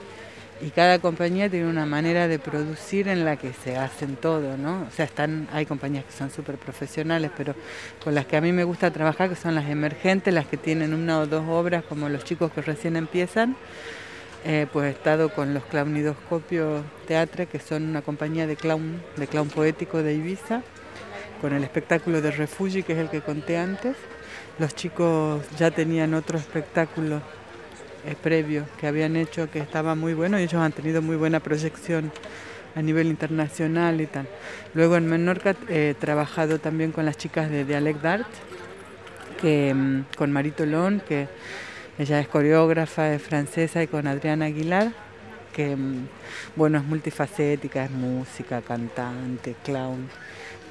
y 0.62 0.70
cada 0.70 0.98
compañía 0.98 1.50
tiene 1.50 1.68
una 1.68 1.84
manera 1.84 2.26
de 2.26 2.38
producir 2.38 3.08
en 3.08 3.26
la 3.26 3.36
que 3.36 3.52
se 3.52 3.76
hacen 3.76 4.16
todo, 4.16 4.56
¿no? 4.56 4.86
O 4.88 4.90
sea, 4.90 5.04
están, 5.04 5.48
hay 5.52 5.66
compañías 5.66 6.06
que 6.06 6.12
son 6.12 6.30
súper 6.30 6.56
profesionales, 6.56 7.32
pero 7.36 7.54
con 8.02 8.14
las 8.14 8.24
que 8.24 8.38
a 8.38 8.40
mí 8.40 8.50
me 8.52 8.64
gusta 8.64 8.90
trabajar, 8.90 9.28
que 9.28 9.36
son 9.36 9.54
las 9.54 9.68
emergentes, 9.68 10.32
las 10.32 10.46
que 10.46 10.56
tienen 10.56 10.94
una 10.94 11.18
o 11.18 11.26
dos 11.26 11.44
obras, 11.46 11.84
como 11.84 12.08
los 12.08 12.24
chicos 12.24 12.50
que 12.50 12.62
recién 12.62 12.96
empiezan, 12.96 13.56
eh, 14.48 14.68
pues 14.72 14.86
he 14.86 14.90
estado 14.90 15.30
con 15.30 15.54
los 15.54 15.64
Clownidoscopio 15.64 16.84
Teatre, 17.08 17.46
que 17.46 17.58
son 17.58 17.82
una 17.82 18.02
compañía 18.02 18.46
de 18.46 18.54
clown, 18.54 19.02
de 19.16 19.26
clown 19.26 19.48
poético 19.48 20.04
de 20.04 20.14
Ibiza, 20.14 20.62
con 21.40 21.52
el 21.52 21.64
espectáculo 21.64 22.20
de 22.20 22.30
Refugi, 22.30 22.84
que 22.84 22.92
es 22.92 23.00
el 23.00 23.10
que 23.10 23.22
conté 23.22 23.58
antes. 23.58 23.96
Los 24.60 24.76
chicos 24.76 25.42
ya 25.58 25.72
tenían 25.72 26.14
otro 26.14 26.38
espectáculo 26.38 27.22
eh, 28.06 28.14
previo 28.22 28.66
que 28.78 28.86
habían 28.86 29.16
hecho 29.16 29.50
que 29.50 29.58
estaba 29.58 29.96
muy 29.96 30.14
bueno 30.14 30.38
y 30.38 30.44
ellos 30.44 30.62
han 30.62 30.70
tenido 30.70 31.02
muy 31.02 31.16
buena 31.16 31.40
proyección 31.40 32.12
a 32.76 32.82
nivel 32.82 33.08
internacional 33.08 34.00
y 34.00 34.06
tal. 34.06 34.28
Luego 34.74 34.96
en 34.96 35.08
Menorca 35.08 35.56
he 35.68 35.96
trabajado 35.98 36.60
también 36.60 36.92
con 36.92 37.04
las 37.04 37.16
chicas 37.16 37.50
de 37.50 37.64
Dialect 37.64 38.04
Art, 38.04 38.28
que, 39.40 39.74
mm, 39.74 40.04
con 40.16 40.30
Marito 40.30 40.64
Lon, 40.64 41.00
que 41.00 41.26
ella 41.98 42.20
es 42.20 42.28
coreógrafa, 42.28 43.12
es 43.14 43.22
francesa, 43.22 43.82
y 43.82 43.86
con 43.86 44.06
Adriana 44.06 44.46
Aguilar, 44.46 44.92
que 45.52 45.74
mm, 45.76 46.08
bueno, 46.56 46.78
es 46.78 46.84
multifacética, 46.84 47.84
es 47.84 47.90
música, 47.90 48.62
cantante, 48.62 49.56
clown, 49.64 50.08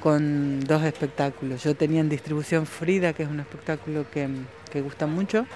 con 0.00 0.60
dos 0.60 0.82
espectáculos. 0.84 1.64
Yo 1.64 1.74
tenía 1.74 2.00
en 2.00 2.08
distribución 2.08 2.66
Frida, 2.66 3.12
que 3.12 3.24
es 3.24 3.28
un 3.28 3.40
espectáculo 3.40 4.06
que, 4.10 4.28
mm, 4.28 4.46
que 4.70 4.80
gusta 4.80 5.06
mucho, 5.06 5.46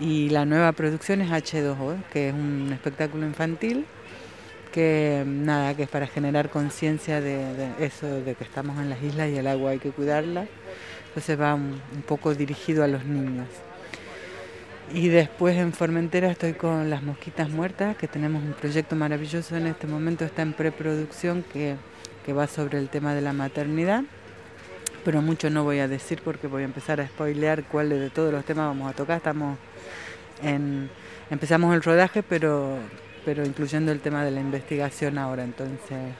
y 0.00 0.30
la 0.30 0.44
nueva 0.44 0.72
producción 0.72 1.20
es 1.20 1.30
H2O, 1.30 1.96
que 2.12 2.28
es 2.28 2.34
un 2.34 2.72
espectáculo 2.72 3.26
infantil 3.26 3.86
que 4.74 5.22
nada, 5.24 5.76
que 5.76 5.84
es 5.84 5.88
para 5.88 6.08
generar 6.08 6.50
conciencia 6.50 7.20
de, 7.20 7.68
eso, 7.78 8.08
de 8.08 8.34
que 8.34 8.42
estamos 8.42 8.76
en 8.80 8.90
las 8.90 9.00
islas 9.04 9.30
y 9.30 9.36
el 9.36 9.46
agua 9.46 9.70
hay 9.70 9.78
que 9.78 9.92
cuidarla. 9.92 10.48
Entonces 11.06 11.40
va 11.40 11.54
un, 11.54 11.80
poco 12.08 12.34
dirigido 12.34 12.82
a 12.82 12.88
los 12.88 13.04
niños. 13.04 13.46
Y 14.92 15.08
después 15.08 15.56
en 15.56 15.72
Formentera 15.72 16.30
estoy 16.30 16.52
con 16.52 16.90
Las 16.90 17.02
Mosquitas 17.02 17.48
Muertas, 17.50 17.96
que 17.96 18.06
tenemos 18.06 18.42
un 18.42 18.52
proyecto 18.52 18.94
maravilloso 18.94 19.56
en 19.56 19.66
este 19.66 19.86
momento, 19.86 20.24
está 20.24 20.42
en 20.42 20.52
preproducción 20.52 21.44
que, 21.52 21.76
que 22.24 22.32
va 22.32 22.46
sobre 22.46 22.78
el 22.78 22.88
tema 22.88 23.14
de 23.14 23.20
la 23.20 23.32
maternidad 23.32 24.04
pero 25.04 25.20
mucho 25.20 25.50
no 25.50 25.64
voy 25.64 25.78
a 25.78 25.86
decir 25.86 26.20
porque 26.24 26.46
voy 26.46 26.62
a 26.62 26.64
empezar 26.64 27.00
a 27.00 27.06
spoilear 27.06 27.64
cuáles 27.64 28.00
de 28.00 28.10
todos 28.10 28.32
los 28.32 28.44
temas 28.44 28.66
vamos 28.66 28.90
a 28.90 28.96
tocar. 28.96 29.18
Estamos 29.18 29.58
en, 30.42 30.90
empezamos 31.30 31.74
el 31.74 31.82
rodaje, 31.82 32.22
pero, 32.22 32.78
pero 33.24 33.44
incluyendo 33.44 33.92
el 33.92 34.00
tema 34.00 34.24
de 34.24 34.30
la 34.30 34.40
investigación 34.40 35.18
ahora. 35.18 35.44
Entonces, 35.44 36.14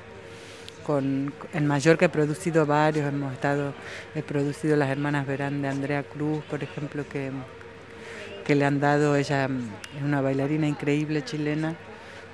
con, 0.87 1.33
en 1.55 1.67
Mallorca 1.67 2.07
he 2.07 2.11
producido 2.11 2.67
varios, 2.67 3.09
hemos 3.09 3.33
estado, 3.33 3.73
he 4.15 4.23
producido 4.23 4.77
Las 4.77 4.91
Hermanas 4.91 5.27
Verán 5.27 5.63
de 5.63 5.69
Andrea 5.69 6.03
Cruz, 6.03 6.45
por 6.45 6.63
ejemplo, 6.63 7.05
que, 7.11 7.31
que 8.45 8.55
le 8.55 8.65
han 8.65 8.81
dado, 8.81 9.17
ella 9.17 9.49
es 9.97 10.03
una 10.03 10.21
bailarina 10.21 10.67
increíble 10.67 11.25
chilena 11.25 11.77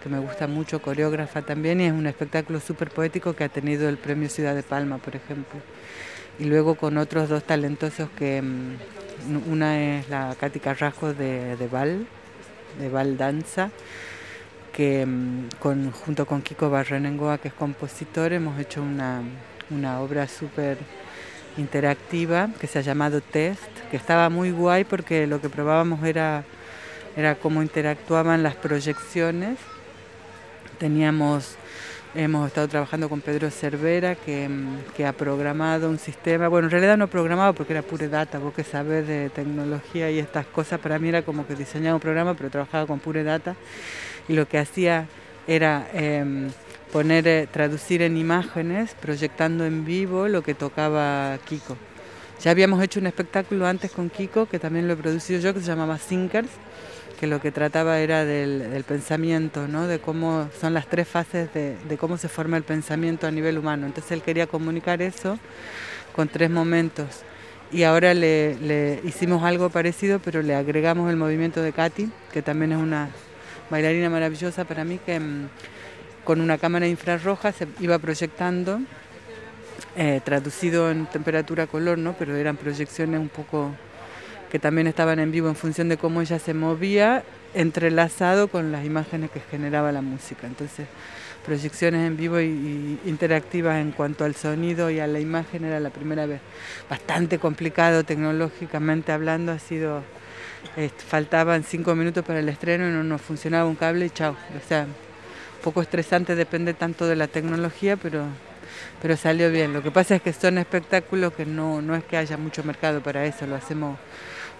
que 0.02 0.08
me 0.08 0.18
gusta 0.18 0.46
mucho, 0.46 0.80
coreógrafa 0.80 1.42
también, 1.42 1.80
y 1.80 1.84
es 1.84 1.92
un 1.92 2.06
espectáculo 2.06 2.58
súper 2.60 2.90
poético 2.90 3.34
que 3.34 3.44
ha 3.44 3.48
tenido 3.48 3.88
el 3.88 3.98
premio 3.98 4.28
Ciudad 4.28 4.54
de 4.54 4.62
Palma, 4.62 4.98
por 4.98 5.14
ejemplo. 5.14 5.60
Y 6.38 6.44
luego 6.44 6.74
con 6.74 6.96
otros 6.96 7.28
dos 7.28 7.44
talentosos 7.44 8.08
que 8.16 8.40
mm, 8.40 9.50
una 9.50 9.98
es 9.98 10.08
la 10.08 10.34
Katy 10.40 10.58
Carrasco 10.58 11.12
de, 11.12 11.56
de 11.56 11.68
Val, 11.68 12.06
de 12.78 12.88
Val 12.88 13.18
Danza, 13.18 13.70
que 14.72 15.04
mm, 15.04 15.48
con, 15.58 15.90
junto 15.92 16.24
con 16.26 16.40
Kiko 16.40 16.70
Barrenengoa, 16.70 17.38
que 17.38 17.48
es 17.48 17.54
compositor, 17.54 18.32
hemos 18.32 18.58
hecho 18.58 18.82
una, 18.82 19.22
una 19.68 20.00
obra 20.00 20.26
súper 20.26 20.78
interactiva 21.56 22.48
que 22.60 22.66
se 22.66 22.78
ha 22.78 22.82
llamado 22.82 23.20
Test, 23.20 23.70
que 23.90 23.96
estaba 23.96 24.28
muy 24.28 24.50
guay 24.50 24.84
porque 24.84 25.26
lo 25.26 25.40
que 25.40 25.48
probábamos 25.48 26.04
era, 26.04 26.44
era 27.16 27.34
cómo 27.34 27.62
interactuaban 27.62 28.42
las 28.42 28.54
proyecciones. 28.54 29.58
Teníamos 30.78 31.56
Hemos 32.12 32.48
estado 32.48 32.66
trabajando 32.66 33.08
con 33.08 33.20
Pedro 33.20 33.52
Cervera, 33.52 34.16
que, 34.16 34.50
que, 34.96 35.06
ha 35.06 35.12
programado 35.12 35.88
un 35.88 35.96
sistema, 35.96 36.48
bueno, 36.48 36.66
en 36.66 36.72
realidad 36.72 36.96
no 36.96 37.06
programado 37.06 37.54
porque 37.54 37.72
era 37.72 37.82
pure 37.82 38.08
data, 38.08 38.40
vos 38.40 38.52
que 38.52 38.64
sabes 38.64 39.06
de 39.06 39.30
tecnología 39.30 40.10
y 40.10 40.18
estas 40.18 40.44
cosas, 40.46 40.80
para 40.80 40.98
mí 40.98 41.08
era 41.08 41.22
como 41.22 41.46
que 41.46 41.54
diseñaba 41.54 41.94
un 41.94 42.00
programa, 42.00 42.34
pero 42.34 42.50
trabajaba 42.50 42.84
con 42.88 42.98
pure 42.98 43.22
data, 43.22 43.54
y 44.26 44.32
lo 44.32 44.48
que 44.48 44.58
hacía 44.58 45.06
era 45.46 45.86
em, 45.92 46.50
poner, 46.92 47.26
eh, 47.26 47.48
traducir 47.50 48.02
en 48.02 48.16
imágenes, 48.16 48.94
proyectando 48.94 49.64
en 49.64 49.84
vivo 49.84 50.28
lo 50.28 50.42
que 50.42 50.54
tocaba 50.54 51.38
Kiko. 51.44 51.76
Ya 52.42 52.50
habíamos 52.50 52.82
hecho 52.82 53.00
un 53.00 53.06
espectáculo 53.06 53.66
antes 53.66 53.90
con 53.90 54.08
Kiko, 54.08 54.46
que 54.46 54.58
también 54.58 54.88
lo 54.88 54.94
he 54.94 54.96
producido 54.96 55.40
yo, 55.40 55.52
que 55.52 55.60
se 55.60 55.66
llamaba 55.66 55.98
Sinkers, 55.98 56.48
que 57.20 57.26
lo 57.26 57.38
que 57.38 57.52
trataba 57.52 57.98
era 57.98 58.24
del, 58.24 58.82
pensamiento, 58.88 59.68
¿no? 59.68 59.86
de 59.86 59.98
cómo 59.98 60.48
son 60.58 60.72
las 60.72 60.86
tres 60.86 61.06
fases 61.06 61.52
de, 61.52 61.76
cómo 61.98 62.16
se 62.16 62.28
forma 62.28 62.56
el 62.56 62.62
pensamiento 62.62 63.26
a 63.26 63.30
nivel 63.30 63.58
humano. 63.58 63.86
Entonces 63.86 64.12
él 64.12 64.22
quería 64.22 64.46
comunicar 64.46 65.02
eso 65.02 65.38
con 66.16 66.28
tres 66.28 66.48
momentos. 66.48 67.22
Y 67.70 67.82
ahora 67.82 68.14
le, 68.14 69.00
hicimos 69.04 69.44
algo 69.44 69.68
parecido, 69.68 70.18
pero 70.18 70.40
le 70.40 70.54
agregamos 70.54 71.10
el 71.10 71.16
movimiento 71.16 71.60
de 71.60 71.72
Katy, 71.72 72.10
que 72.32 72.40
también 72.40 72.72
es 72.72 72.78
una 72.78 73.10
bailarina 73.68 74.08
maravillosa 74.08 74.64
para 74.64 74.82
mí, 74.84 74.98
que 75.04 75.20
mm, 75.20 75.48
con 76.24 76.40
una 76.40 76.58
cámara 76.58 76.86
infrarroja 76.86 77.52
se 77.52 77.66
iba 77.80 77.98
proyectando, 77.98 78.80
eh, 79.96 80.20
traducido 80.24 80.90
en 80.90 81.06
temperatura 81.06 81.66
color, 81.66 81.98
¿no? 81.98 82.14
pero 82.18 82.36
eran 82.36 82.56
proyecciones 82.56 83.20
un 83.20 83.28
poco 83.28 83.72
que 84.50 84.58
también 84.58 84.86
estaban 84.86 85.18
en 85.20 85.30
vivo 85.30 85.48
en 85.48 85.56
función 85.56 85.88
de 85.88 85.96
cómo 85.96 86.20
ella 86.20 86.38
se 86.38 86.54
movía, 86.54 87.22
entrelazado 87.54 88.48
con 88.48 88.72
las 88.72 88.84
imágenes 88.84 89.30
que 89.30 89.40
generaba 89.40 89.92
la 89.92 90.02
música. 90.02 90.46
Entonces, 90.46 90.86
proyecciones 91.44 92.06
en 92.06 92.16
vivo 92.16 92.40
y, 92.40 92.98
interactivas 93.06 93.80
en 93.80 93.92
cuanto 93.92 94.24
al 94.24 94.34
sonido 94.34 94.90
y 94.90 95.00
a 95.00 95.06
la 95.06 95.20
imagen 95.20 95.64
era 95.64 95.80
la 95.80 95.90
primera 95.90 96.26
vez. 96.26 96.40
Bastante 96.88 97.38
complicado 97.38 98.04
tecnológicamente 98.04 99.12
hablando, 99.12 99.52
ha 99.52 99.58
sido... 99.58 100.02
faltaban 101.08 101.62
cinco 101.62 101.94
minutos 101.94 102.24
para 102.24 102.40
el 102.40 102.48
estreno 102.48 102.88
y 102.88 102.92
no 102.92 103.04
nos 103.04 103.20
funcionaba 103.20 103.68
un 103.68 103.76
cable 103.76 104.06
y 104.06 104.10
chao. 104.10 104.32
O 104.32 104.68
sea, 104.68 104.86
poco 105.60 105.82
estresante, 105.82 106.34
depende 106.34 106.74
tanto 106.74 107.06
de 107.06 107.16
la 107.16 107.28
tecnología, 107.28 107.96
pero 107.96 108.24
pero 109.00 109.16
salió 109.16 109.50
bien. 109.50 109.72
Lo 109.72 109.82
que 109.82 109.90
pasa 109.90 110.16
es 110.16 110.22
que 110.22 110.32
son 110.32 110.58
espectáculos 110.58 111.32
que 111.32 111.46
no, 111.46 111.82
no 111.82 111.94
es 111.94 112.04
que 112.04 112.16
haya 112.16 112.36
mucho 112.36 112.62
mercado 112.64 113.02
para 113.02 113.24
eso, 113.24 113.46
lo 113.46 113.56
hacemos 113.56 113.98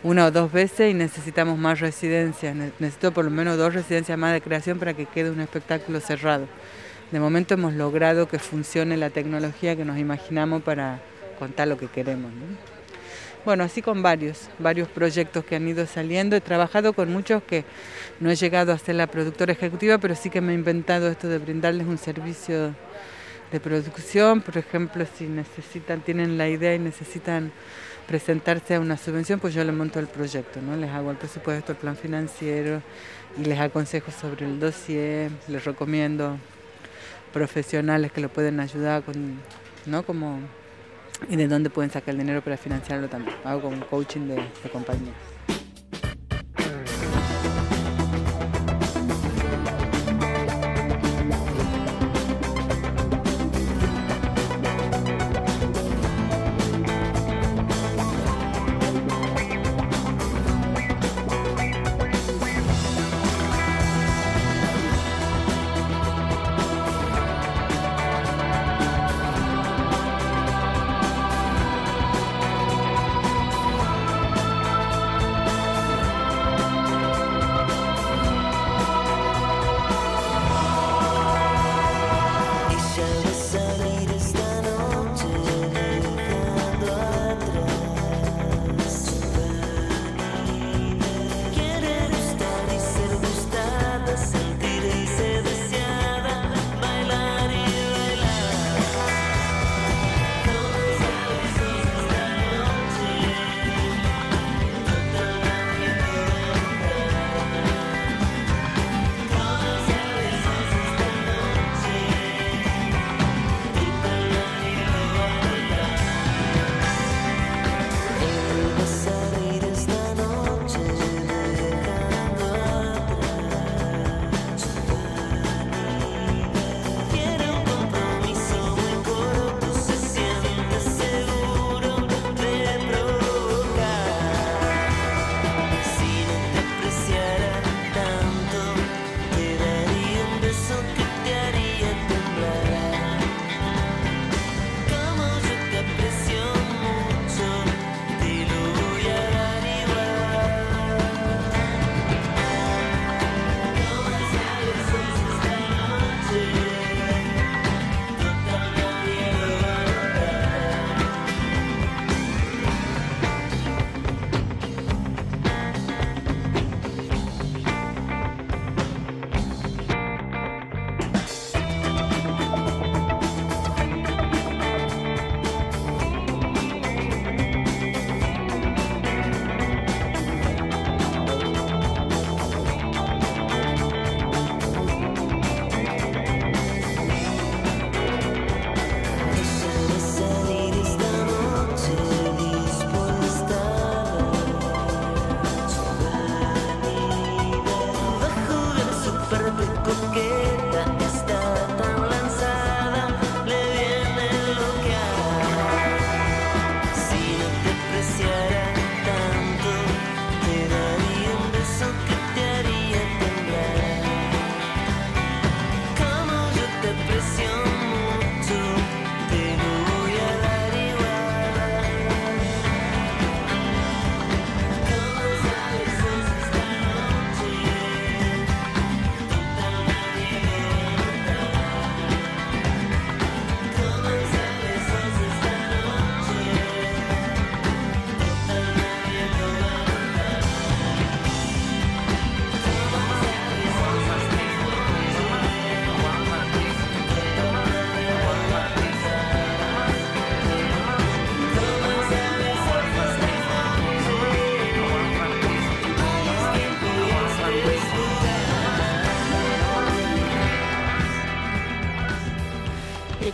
una 0.02 0.26
o 0.26 0.30
dos 0.30 0.50
veces 0.50 0.90
y 0.90 0.94
necesitamos 0.94 1.58
más 1.58 1.80
residencias. 1.80 2.54
Necesito 2.54 3.12
por 3.12 3.24
lo 3.24 3.30
menos 3.30 3.58
dos 3.58 3.74
residencias 3.74 4.18
más 4.18 4.32
de 4.32 4.40
creación 4.40 4.78
para 4.78 4.94
que 4.94 5.06
quede 5.06 5.30
un 5.30 5.40
espectáculo 5.40 6.00
cerrado. 6.00 6.46
De 7.10 7.20
momento 7.20 7.54
hemos 7.54 7.74
logrado 7.74 8.28
que 8.28 8.38
funcione 8.38 8.96
la 8.96 9.10
tecnología 9.10 9.76
que 9.76 9.84
nos 9.84 9.98
imaginamos 9.98 10.62
para 10.62 11.00
contar 11.38 11.68
lo 11.68 11.76
que 11.76 11.88
queremos. 11.88 12.30
Bueno, 13.44 13.64
así 13.64 13.80
con 13.80 14.02
varios, 14.02 14.50
varios 14.58 14.88
proyectos 14.88 15.44
que 15.44 15.56
han 15.56 15.66
ido 15.66 15.86
saliendo. 15.86 16.36
He 16.36 16.42
trabajado 16.42 16.92
con 16.92 17.10
muchos 17.10 17.42
que 17.42 17.64
no 18.20 18.30
he 18.30 18.36
llegado 18.36 18.72
a 18.72 18.78
ser 18.78 18.96
la 18.96 19.06
productora 19.06 19.52
ejecutiva, 19.52 19.96
pero 19.96 20.14
sí 20.14 20.28
que 20.28 20.42
me 20.42 20.52
he 20.52 20.54
inventado 20.54 21.08
esto 21.08 21.26
de 21.26 21.38
brindarles 21.38 21.86
un 21.86 21.96
servicio 21.96 22.74
de 23.50 23.60
producción. 23.60 24.42
Por 24.42 24.58
ejemplo, 24.58 25.06
si 25.16 25.24
necesitan, 25.24 26.02
tienen 26.02 26.36
la 26.36 26.48
idea 26.48 26.74
y 26.74 26.78
necesitan 26.78 27.50
presentarse 28.06 28.74
a 28.74 28.80
una 28.80 28.98
subvención, 28.98 29.40
pues 29.40 29.54
yo 29.54 29.64
les 29.64 29.74
monto 29.74 30.00
el 30.00 30.08
proyecto, 30.08 30.60
¿no? 30.60 30.76
Les 30.76 30.90
hago 30.90 31.10
el 31.10 31.16
presupuesto, 31.16 31.72
el 31.72 31.78
plan 31.78 31.96
financiero 31.96 32.82
y 33.38 33.44
les 33.44 33.58
aconsejo 33.58 34.10
sobre 34.10 34.44
el 34.44 34.60
dossier, 34.60 35.30
les 35.48 35.64
recomiendo 35.64 36.36
profesionales 37.32 38.12
que 38.12 38.20
lo 38.20 38.28
pueden 38.28 38.60
ayudar 38.60 39.02
con, 39.02 39.40
¿no? 39.86 40.02
Como, 40.02 40.40
y 41.28 41.36
de 41.36 41.48
dónde 41.48 41.70
pueden 41.70 41.90
sacar 41.90 42.10
el 42.14 42.18
dinero 42.18 42.42
para 42.42 42.56
financiarlo 42.56 43.08
también. 43.08 43.36
Hago 43.44 43.62
como 43.62 43.86
coaching 43.86 44.28
de, 44.28 44.36
de 44.36 44.70
compañía. 44.72 45.12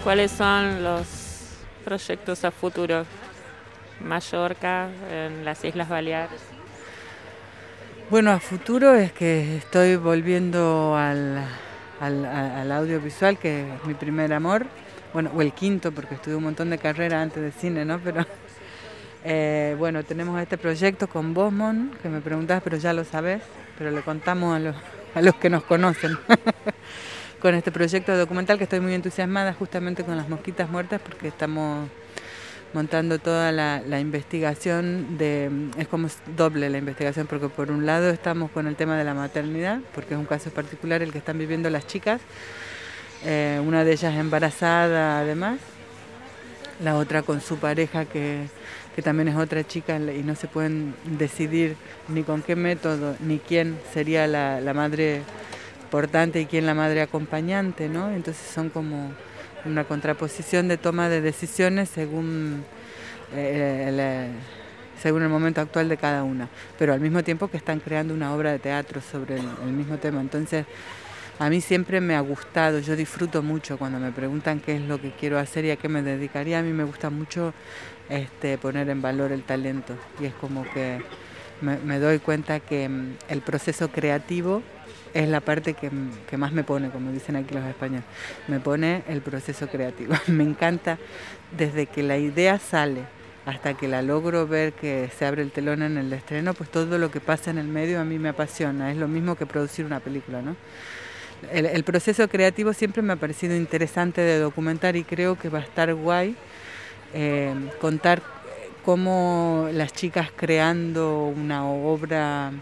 ¿Cuáles 0.06 0.30
son 0.30 0.84
los 0.84 1.04
proyectos 1.84 2.44
a 2.44 2.52
futuro? 2.52 3.04
Mallorca, 3.98 4.88
en 5.10 5.44
las 5.44 5.64
Islas 5.64 5.88
Baleares. 5.88 6.40
Bueno, 8.08 8.30
a 8.30 8.38
futuro 8.38 8.94
es 8.94 9.10
que 9.10 9.56
estoy 9.56 9.96
volviendo 9.96 10.94
al, 10.96 11.44
al, 11.98 12.24
al 12.24 12.70
audiovisual, 12.70 13.36
que 13.36 13.62
es 13.62 13.84
mi 13.84 13.94
primer 13.94 14.32
amor. 14.32 14.66
Bueno, 15.12 15.32
o 15.34 15.42
el 15.42 15.52
quinto, 15.52 15.90
porque 15.90 16.14
estudié 16.14 16.36
un 16.36 16.44
montón 16.44 16.70
de 16.70 16.78
carreras 16.78 17.24
antes 17.24 17.42
de 17.42 17.50
cine, 17.50 17.84
¿no? 17.84 17.98
Pero 17.98 18.24
eh, 19.24 19.74
bueno, 19.76 20.04
tenemos 20.04 20.40
este 20.40 20.56
proyecto 20.56 21.08
con 21.08 21.34
Bosmon, 21.34 21.90
que 22.00 22.08
me 22.08 22.20
preguntas, 22.20 22.62
pero 22.62 22.76
ya 22.76 22.92
lo 22.92 23.02
sabes, 23.02 23.42
pero 23.76 23.90
le 23.90 24.02
contamos 24.02 24.54
a 24.54 24.60
los, 24.60 24.76
a 25.16 25.20
los 25.20 25.34
que 25.34 25.50
nos 25.50 25.64
conocen. 25.64 26.16
con 27.46 27.54
este 27.54 27.70
proyecto 27.70 28.18
documental 28.18 28.58
que 28.58 28.64
estoy 28.64 28.80
muy 28.80 28.92
entusiasmada 28.92 29.52
justamente 29.52 30.02
con 30.02 30.16
las 30.16 30.28
mosquitas 30.28 30.68
muertas 30.68 31.00
porque 31.00 31.28
estamos 31.28 31.88
montando 32.74 33.20
toda 33.20 33.52
la, 33.52 34.00
investigación 34.00 35.16
de 35.16 35.48
es 35.78 35.86
como 35.86 36.08
doble 36.36 36.68
la 36.70 36.78
investigación 36.78 37.28
porque 37.28 37.48
por 37.48 37.70
un 37.70 37.86
lado 37.86 38.10
estamos 38.10 38.50
con 38.50 38.66
el 38.66 38.74
tema 38.74 38.98
de 38.98 39.04
la 39.04 39.14
maternidad 39.14 39.78
porque 39.94 40.14
es 40.14 40.18
un 40.18 40.26
caso 40.26 40.50
particular 40.50 41.02
el 41.02 41.12
que 41.12 41.18
están 41.18 41.38
viviendo 41.38 41.70
las 41.70 41.86
chicas 41.86 42.20
eh, 43.24 43.62
una 43.64 43.84
de 43.84 43.92
ellas 43.92 44.16
embarazada 44.16 45.20
además 45.20 45.60
la 46.82 46.96
otra 46.96 47.22
con 47.22 47.40
su 47.40 47.58
pareja 47.58 48.06
que, 48.06 48.48
que 48.96 49.02
también 49.02 49.28
es 49.28 49.36
otra 49.36 49.62
chica 49.62 50.00
y 50.00 50.24
no 50.24 50.34
se 50.34 50.48
pueden 50.48 50.96
decidir 51.04 51.76
ni 52.08 52.24
con 52.24 52.42
qué 52.42 52.56
método 52.56 53.14
ni 53.20 53.38
quién 53.38 53.78
sería 53.94 54.26
la, 54.26 54.60
la 54.60 54.74
madre 54.74 55.22
importante 55.86 56.40
y 56.40 56.46
quién 56.46 56.66
la 56.66 56.74
madre 56.74 57.00
acompañante, 57.00 57.88
¿no? 57.88 58.10
Entonces 58.10 58.44
son 58.52 58.70
como 58.70 59.12
una 59.64 59.84
contraposición 59.84 60.66
de 60.66 60.78
toma 60.78 61.08
de 61.08 61.20
decisiones 61.20 61.88
según, 61.88 62.64
eh, 63.32 63.84
el, 63.88 65.00
según 65.00 65.22
el 65.22 65.28
momento 65.28 65.60
actual 65.60 65.88
de 65.88 65.96
cada 65.96 66.24
una, 66.24 66.48
pero 66.76 66.92
al 66.92 67.00
mismo 67.00 67.22
tiempo 67.22 67.46
que 67.46 67.56
están 67.56 67.78
creando 67.78 68.14
una 68.14 68.34
obra 68.34 68.50
de 68.50 68.58
teatro 68.58 69.00
sobre 69.00 69.36
el, 69.36 69.72
mismo 69.72 69.96
tema. 69.98 70.20
Entonces, 70.20 70.66
a 71.38 71.48
mí 71.48 71.60
siempre 71.60 72.00
me 72.00 72.16
ha 72.16 72.20
gustado, 72.20 72.80
yo 72.80 72.96
disfruto 72.96 73.40
mucho 73.44 73.78
cuando 73.78 74.00
me 74.00 74.10
preguntan 74.10 74.58
qué 74.58 74.74
es 74.74 74.82
lo 74.82 75.00
que 75.00 75.12
quiero 75.12 75.38
hacer 75.38 75.66
y 75.66 75.70
a 75.70 75.76
qué 75.76 75.88
me 75.88 76.02
dedicaría, 76.02 76.58
a 76.58 76.62
mí 76.62 76.72
me 76.72 76.82
gusta 76.82 77.10
mucho 77.10 77.54
este, 78.08 78.58
poner 78.58 78.88
en 78.88 79.00
valor 79.02 79.30
el 79.30 79.44
talento 79.44 79.94
y 80.18 80.24
es 80.24 80.34
como 80.34 80.64
que 80.64 81.00
me, 81.60 81.78
me 81.78 82.00
doy 82.00 82.18
cuenta 82.18 82.58
que 82.58 82.88
mm, 82.88 83.16
el 83.28 83.40
proceso 83.42 83.88
creativo 83.88 84.62
es 85.14 85.28
la 85.28 85.40
parte 85.40 85.74
que, 85.74 85.90
que, 86.28 86.36
más 86.36 86.52
me 86.52 86.64
pone, 86.64 86.90
como 86.90 87.12
dicen 87.12 87.36
aquí 87.36 87.54
los 87.54 87.64
españoles, 87.64 88.04
me 88.48 88.60
pone 88.60 89.02
el 89.08 89.20
proceso 89.22 89.68
creativo. 89.68 90.14
me 90.26 90.44
encanta 90.44 90.98
desde 91.56 91.86
que 91.86 92.02
la 92.02 92.18
idea 92.18 92.58
sale 92.58 93.02
hasta 93.46 93.74
que 93.74 93.86
la 93.86 94.02
logro 94.02 94.46
ver 94.48 94.72
que 94.72 95.08
se 95.16 95.24
abre 95.24 95.42
el 95.42 95.52
telón 95.52 95.82
en 95.82 95.96
el 95.96 96.12
estreno, 96.12 96.52
pues 96.52 96.68
todo 96.68 96.98
lo 96.98 97.12
que 97.12 97.20
pasa 97.20 97.50
en 97.52 97.58
el 97.58 97.68
medio 97.68 98.00
a 98.00 98.04
mí 98.04 98.18
me 98.18 98.28
apasiona. 98.28 98.90
Es 98.90 98.96
lo 98.96 99.06
mismo 99.06 99.36
que 99.36 99.46
producir 99.46 99.86
una 99.86 100.00
película, 100.00 100.42
¿no? 100.42 100.56
El, 101.52 101.84
proceso 101.84 102.26
creativo 102.28 102.72
siempre 102.72 103.02
me 103.02 103.12
ha 103.12 103.16
parecido 103.16 103.54
interesante 103.54 104.20
de 104.20 104.38
documentar 104.38 104.96
y 104.96 105.04
creo 105.04 105.38
que 105.38 105.48
va 105.48 105.58
a 105.58 105.62
estar 105.62 105.94
guay 105.94 106.34
eh, 107.14 107.54
contar 107.78 108.22
cómo 108.84 109.68
las 109.72 109.92
chicas 109.92 110.30
creando 110.34 111.26
una 111.26 111.68
obra 111.68 112.52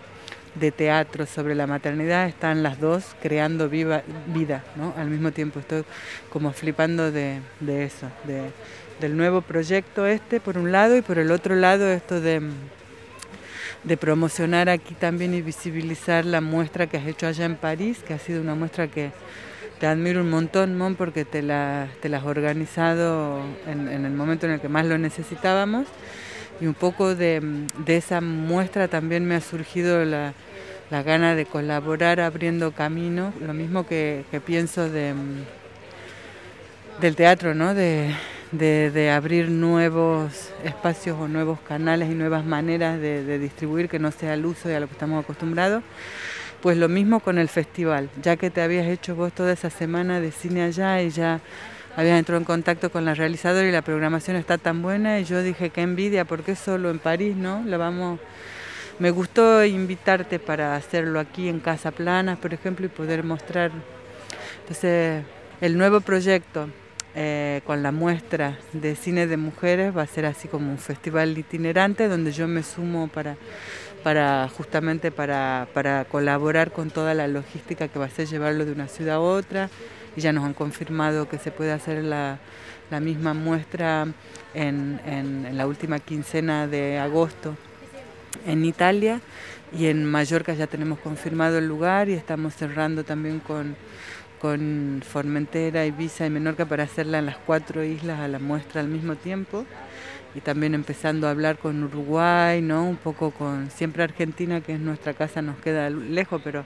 de 0.55 0.71
teatro 0.71 1.27
sobre 1.27 1.55
la 1.55 1.67
maternidad 1.67 2.29
están 2.29 2.63
las 2.63 2.81
dos 2.81 3.17
creando 3.21 3.69
viva, 3.69 4.03
vida 4.27 4.63
¿no? 4.77 4.95
al 4.97 5.09
mismo 5.09 5.33
tiempo. 5.33 5.61
Estoy 5.61 5.85
como 6.31 6.53
flipando 6.53 7.11
de, 7.11 7.41
de 7.61 7.85
eso, 7.85 8.09
de, 8.25 8.51
del 9.01 9.17
nuevo 9.17 9.41
proyecto 9.41 10.07
este 10.07 10.41
por 10.41 10.57
un 10.59 10.73
lado 10.73 10.97
y 10.97 11.03
por 11.03 11.19
el 11.19 11.31
otro 11.31 11.57
lado 11.57 11.89
esto 11.89 12.21
de, 12.21 12.41
de 13.83 13.97
promocionar 13.97 14.69
aquí 14.69 14.95
también 14.95 15.35
y 15.35 15.43
visibilizar 15.43 16.25
la 16.25 16.41
muestra 16.41 16.87
que 16.87 16.99
has 16.99 17.07
hecho 17.07 17.27
allá 17.27 17.45
en 17.45 17.57
París, 17.57 18.03
que 18.07 18.15
ha 18.15 18.19
sido 18.19 18.41
una 18.41 18.55
muestra 18.55 18.89
que 18.89 19.11
te 19.81 19.89
admiro 19.89 20.21
un 20.21 20.31
montón, 20.31 20.79
Mon, 20.79 20.95
porque 20.95 21.25
te 21.25 21.43
la, 21.43 21.89
te 22.01 22.15
has 22.15 22.25
organizado 22.25 23.43
en 23.67 23.89
el 23.89 24.13
momento 24.13 24.47
en 24.47 24.53
el 24.53 24.61
que 24.61 24.69
más 24.69 24.87
lo 24.87 24.99
necesitábamos 24.99 25.89
y 26.61 26.67
un 26.67 26.75
poco 26.75 27.15
de, 27.15 27.41
de, 27.85 27.97
esa 27.97 28.21
muestra 28.21 28.89
también 28.89 29.25
me 29.25 29.35
ha 29.35 29.41
surgido 29.41 30.05
la, 30.05 30.35
la 30.91 31.03
gana 31.03 31.35
de 31.35 31.47
colaborar 31.47 32.21
abriendo 32.21 32.73
camino, 32.73 33.33
lo 33.41 33.55
mismo 33.55 33.87
que, 33.87 34.25
que 34.31 34.41
pienso 34.41 34.89
de, 34.89 35.15
del 37.01 37.17
teatro, 37.17 37.55
¿no? 37.55 37.75
De, 37.75 38.15
de, 38.53 39.11
abrir 39.11 39.51
nuevos 39.51 40.51
espacios 40.63 41.19
o 41.19 41.27
nuevos 41.27 41.59
canales 41.61 42.11
y 42.11 42.15
nuevas 42.15 42.45
maneras 42.45 43.01
de, 43.01 43.25
de 43.25 43.39
distribuir 43.39 43.89
que 43.89 43.99
no 43.99 44.13
sea 44.13 44.35
el 44.35 44.47
uso 44.47 44.71
y 44.71 44.75
a 44.75 44.81
lo 44.81 44.87
que 44.87 44.93
estamos 44.93 45.25
acostumbrados. 45.25 45.83
Pues 46.63 46.79
lo 46.79 46.89
mismo 46.89 47.21
con 47.21 47.37
el 47.39 47.49
festival, 47.49 48.09
ya 48.23 48.37
que 48.37 48.49
te 48.51 48.63
habías 48.63 48.87
hecho 48.87 49.15
vos 49.15 49.33
toda 49.33 49.53
esa 49.53 49.69
semana 49.69 50.21
de 50.21 50.31
cine 50.31 50.63
allá 50.63 51.03
y 51.03 51.11
ya 51.11 51.41
habías 51.97 52.19
entrado 52.19 52.39
en 52.39 52.45
contacto 52.45 52.91
con 52.91 53.05
la 53.05 53.15
realizadora 53.15 53.67
y 53.67 53.73
la 53.73 53.83
programación 53.83 54.37
está 54.37 54.59
tan 54.59 54.83
buena 54.83 55.21
y 55.21 55.25
yo 55.25 55.43
dije 55.43 55.71
qué 55.71 55.83
envidia, 55.83 56.25
porque 56.25 56.57
solo 56.57 56.91
en 56.91 56.99
París, 56.99 57.37
¿no? 57.37 57.63
Lo 57.65 57.79
vamos 57.79 58.21
me 58.99 59.11
gustó 59.11 59.65
invitarte 59.65 60.39
para 60.39 60.77
hacerlo 60.77 61.19
aquí 61.19 61.49
en 61.49 61.59
Casa 61.59 61.91
Planas, 61.91 62.39
por 62.39 62.55
ejemplo, 62.55 62.87
y 62.87 62.89
poder 62.89 63.25
mostrar 63.25 63.73
entonces 64.61 65.25
el 65.61 65.77
nuevo 65.77 66.01
proyecto 66.01 66.69
eh, 67.17 67.61
con 67.67 67.83
la 67.83 67.93
muestra 67.93 68.59
de 68.73 68.97
cine 68.97 69.27
de 69.27 69.37
mujeres 69.37 69.97
va 69.97 70.03
a 70.03 70.07
ser 70.07 70.27
así 70.27 70.49
como 70.49 70.71
un 70.71 70.79
festival 70.79 71.37
itinerante 71.37 72.09
donde 72.09 72.33
yo 72.33 72.49
me 72.49 72.63
sumo 72.63 73.09
para 73.09 73.37
para 74.03 74.49
justamente 74.49 75.11
para, 75.11 75.69
para 75.73 76.05
colaborar 76.05 76.73
con 76.73 76.91
toda 76.91 77.15
la 77.15 77.27
logística 77.29 77.89
que 77.89 77.99
va 77.99 78.07
a 78.07 78.11
ser 78.11 78.27
llevarlo 78.27 78.65
de 78.65 78.73
una 78.73 78.89
ciudad 78.89 79.17
a 79.17 79.21
otra 79.21 79.71
y 80.17 80.21
ya 80.21 80.33
nos 80.33 80.45
han 80.45 80.55
confirmado 80.55 81.29
que 81.29 81.39
se 81.39 81.51
puede 81.51 81.73
hacer 81.73 82.05
la, 82.05 82.39
la 82.91 83.01
misma 83.01 83.35
muestra 83.35 84.07
en, 84.55 85.01
en, 85.07 85.57
la 85.57 85.67
última 85.67 85.99
quincena 85.99 86.67
de 86.67 86.99
agosto 86.99 87.57
en 88.47 88.65
Italia 88.65 89.21
y 89.77 89.87
en 89.87 90.05
Mallorca 90.05 90.55
ya 90.55 90.67
tenemos 90.67 90.99
confirmado 90.99 91.59
el 91.59 91.67
lugar 91.67 92.09
y 92.09 92.15
estamos 92.15 92.55
cerrando 92.55 93.05
también 93.05 93.41
con, 93.41 93.77
con 94.41 95.03
Formentera, 95.07 95.87
Ibiza 95.87 96.27
y 96.27 96.31
Menorca 96.31 96.67
para 96.67 96.85
hacerla 96.85 97.19
en 97.19 97.27
las 97.27 97.37
cuatro 97.37 97.83
islas 97.83 98.21
a 98.21 98.29
la 98.29 98.39
muestra 98.39 98.81
al 98.81 98.89
mismo 98.89 99.17
tiempo 99.17 99.65
y 100.35 100.41
también 100.41 100.75
empezando 100.75 101.29
a 101.29 101.31
hablar 101.31 101.59
con 101.59 101.85
Uruguay, 101.85 102.61
¿no? 102.61 102.85
Un 102.89 102.97
poco 102.97 103.31
con 103.31 103.71
siempre 103.71 104.03
Argentina, 104.03 104.61
que 104.61 104.75
es 104.75 104.81
nuestra 104.81 105.15
casa, 105.15 105.43
nos 105.43 105.57
queda 105.59 105.91
lejos, 105.91 106.41
pero 106.43 106.65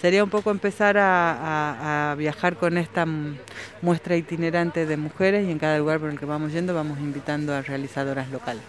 sería 0.00 0.24
un 0.24 0.30
poco 0.30 0.50
empezar 0.50 0.96
a, 0.98 2.14
viajar 2.18 2.56
con 2.56 2.78
esta 2.78 3.06
muestra 3.82 4.16
itinerante 4.16 4.86
de 4.86 4.96
mujeres 4.96 5.46
y 5.46 5.50
en 5.52 5.58
cada 5.58 5.78
lugar 5.78 6.00
por 6.00 6.10
el 6.10 6.18
que 6.18 6.26
vamos 6.26 6.52
yendo 6.52 6.74
vamos 6.74 6.98
invitando 6.98 7.54
a 7.54 7.62
realizadoras 7.62 8.30
locales. 8.30 8.62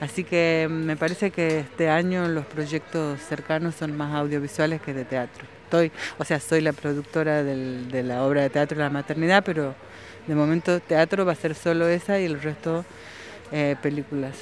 Así 0.00 0.24
que 0.24 0.68
me 0.70 0.96
parece 0.96 1.30
que 1.30 1.60
este 1.60 1.88
año 1.88 2.28
los 2.28 2.46
proyectos 2.46 3.20
cercanos 3.20 3.74
son 3.74 3.96
más 3.96 4.14
audiovisuales 4.14 4.80
que 4.80 4.94
de 4.94 5.04
teatro. 5.04 5.44
Estoy, 5.64 5.92
o 6.18 6.24
sea, 6.24 6.40
soy 6.40 6.60
la 6.60 6.72
productora 6.72 7.42
del, 7.42 7.90
de 7.90 8.02
la 8.02 8.22
obra 8.22 8.42
de 8.42 8.50
teatro 8.50 8.78
la 8.78 8.90
maternidad, 8.90 9.42
pero 9.44 9.74
de 10.26 10.34
momento 10.34 10.80
teatro 10.80 11.24
va 11.26 11.32
a 11.32 11.36
ser 11.36 11.54
solo 11.54 11.88
esa 11.88 12.18
y 12.20 12.24
el 12.24 12.40
resto 12.40 12.84
eh, 13.52 13.76
películas. 13.82 14.36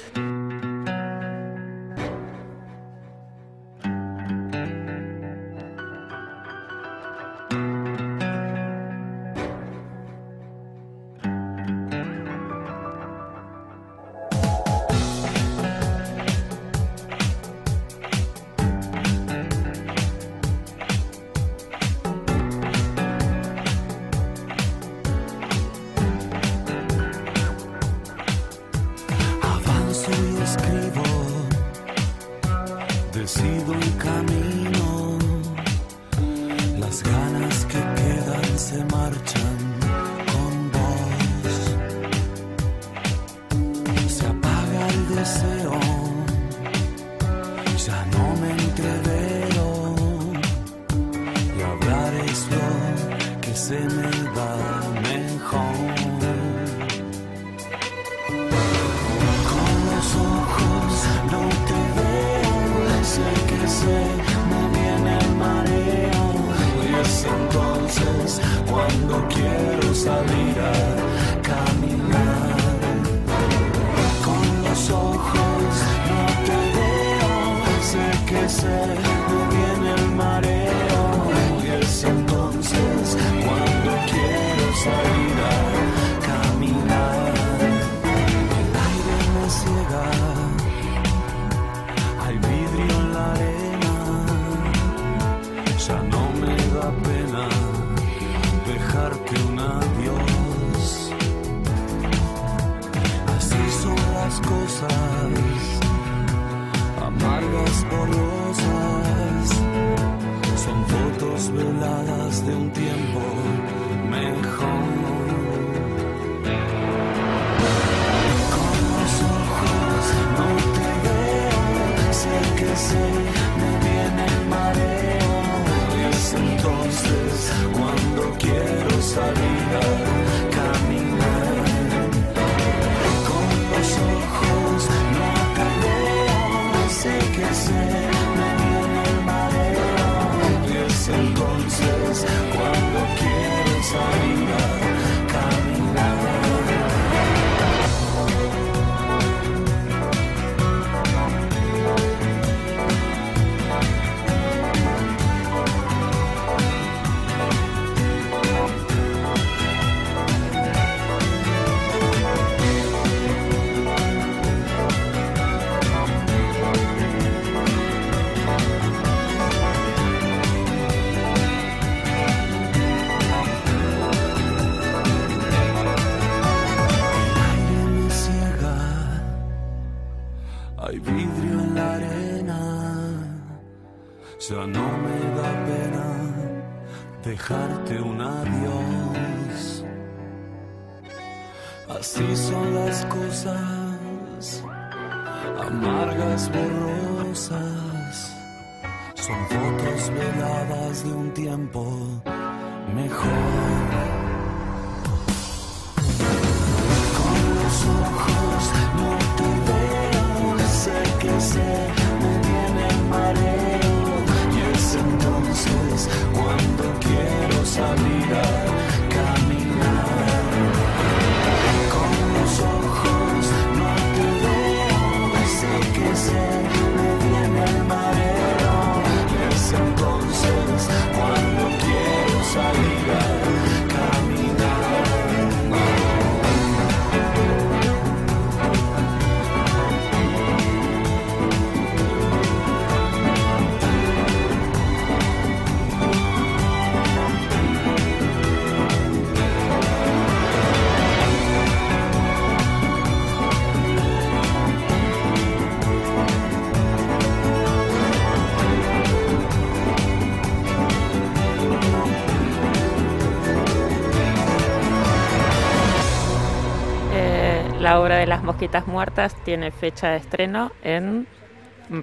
Mosquitas 268.57 268.87
muertas 268.87 269.35
tiene 269.45 269.69
fecha 269.69 270.09
de 270.09 270.17
estreno 270.17 270.71
en 270.81 271.27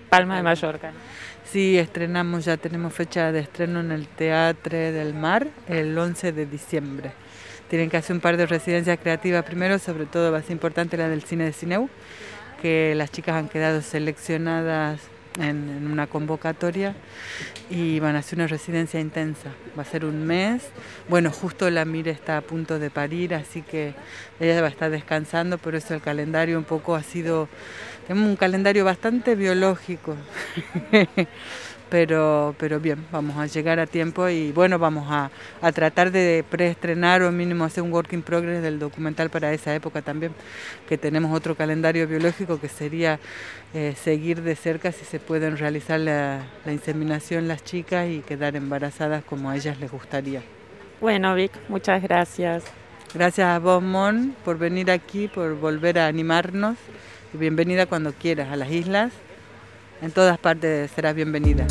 Palma 0.08 0.36
de 0.36 0.44
Mallorca. 0.44 0.92
Sí, 1.44 1.76
estrenamos, 1.76 2.44
ya 2.44 2.56
tenemos 2.56 2.94
fecha 2.94 3.32
de 3.32 3.40
estreno 3.40 3.80
en 3.80 3.90
el 3.90 4.06
Teatro 4.06 4.78
del 4.78 5.14
Mar 5.14 5.48
el 5.66 5.98
11 5.98 6.30
de 6.30 6.46
diciembre. 6.46 7.10
Tienen 7.68 7.90
que 7.90 7.96
hacer 7.96 8.14
un 8.14 8.20
par 8.20 8.36
de 8.36 8.46
residencias 8.46 9.00
creativas 9.00 9.42
primero, 9.42 9.80
sobre 9.80 10.06
todo 10.06 10.30
va 10.30 10.42
importante 10.48 10.96
la 10.96 11.08
del 11.08 11.24
cine 11.24 11.42
de 11.46 11.52
Cineu, 11.52 11.88
que 12.62 12.94
las 12.94 13.10
chicas 13.10 13.34
han 13.34 13.48
quedado 13.48 13.82
seleccionadas 13.82 15.00
en, 15.38 15.68
en 15.68 15.90
una 15.90 16.06
convocatoria 16.06 16.94
y 17.70 17.98
van 18.00 18.16
a 18.16 18.20
hacer 18.20 18.38
una 18.38 18.46
residencia 18.46 19.00
intensa. 19.00 19.50
Va 19.76 19.82
a 19.82 19.86
ser 19.86 20.04
un 20.04 20.26
mes. 20.26 20.62
Bueno, 21.08 21.30
justo 21.30 21.68
la 21.70 21.84
Mire 21.84 22.10
está 22.10 22.36
a 22.36 22.40
punto 22.40 22.78
de 22.78 22.90
parir, 22.90 23.34
así 23.34 23.62
que 23.62 23.94
ella 24.40 24.60
va 24.60 24.68
a 24.68 24.70
estar 24.70 24.90
descansando, 24.90 25.58
por 25.58 25.74
eso 25.74 25.94
el 25.94 26.00
calendario 26.00 26.58
un 26.58 26.64
poco 26.64 26.94
ha 26.94 27.02
sido... 27.02 27.48
Tenemos 28.06 28.28
un 28.28 28.36
calendario 28.36 28.84
bastante 28.84 29.34
biológico, 29.34 30.14
pero, 31.88 32.54
pero 32.58 32.78
bien, 32.78 33.06
vamos 33.10 33.38
a 33.38 33.46
llegar 33.46 33.80
a 33.80 33.86
tiempo 33.86 34.28
y 34.28 34.52
bueno, 34.52 34.78
vamos 34.78 35.06
a, 35.10 35.30
a 35.62 35.72
tratar 35.72 36.10
de 36.10 36.44
preestrenar 36.50 37.22
o 37.22 37.32
mínimo 37.32 37.64
hacer 37.64 37.82
un 37.82 37.90
work 37.90 38.12
in 38.12 38.20
progress 38.20 38.62
del 38.62 38.78
documental 38.78 39.30
para 39.30 39.54
esa 39.54 39.74
época 39.74 40.02
también, 40.02 40.32
que 40.86 40.98
tenemos 40.98 41.34
otro 41.34 41.54
calendario 41.54 42.06
biológico 42.06 42.60
que 42.60 42.68
sería 42.68 43.18
eh, 43.72 43.94
seguir 43.96 44.42
de 44.42 44.54
cerca 44.54 44.92
si 44.92 45.06
se 45.06 45.18
pueden 45.18 45.56
realizar 45.56 45.98
la, 45.98 46.44
la 46.66 46.72
inseminación 46.72 47.48
las 47.48 47.64
chicas 47.64 48.06
y 48.10 48.20
quedar 48.20 48.54
embarazadas 48.54 49.24
como 49.24 49.48
a 49.48 49.56
ellas 49.56 49.80
les 49.80 49.90
gustaría. 49.90 50.42
Bueno, 51.00 51.34
Vic, 51.34 51.52
muchas 51.68 52.02
gracias. 52.02 52.64
Gracias 53.14 53.46
a 53.46 53.58
vos, 53.60 53.82
Mon, 53.82 54.34
por 54.44 54.58
venir 54.58 54.90
aquí, 54.90 55.28
por 55.28 55.54
volver 55.54 55.98
a 55.98 56.06
animarnos. 56.06 56.76
Bienvenida 57.36 57.86
cuando 57.86 58.12
quieras 58.12 58.52
a 58.52 58.56
las 58.56 58.70
islas. 58.70 59.12
En 60.00 60.12
todas 60.12 60.38
partes 60.38 60.88
serás 60.92 61.16
bienvenida. 61.16 61.66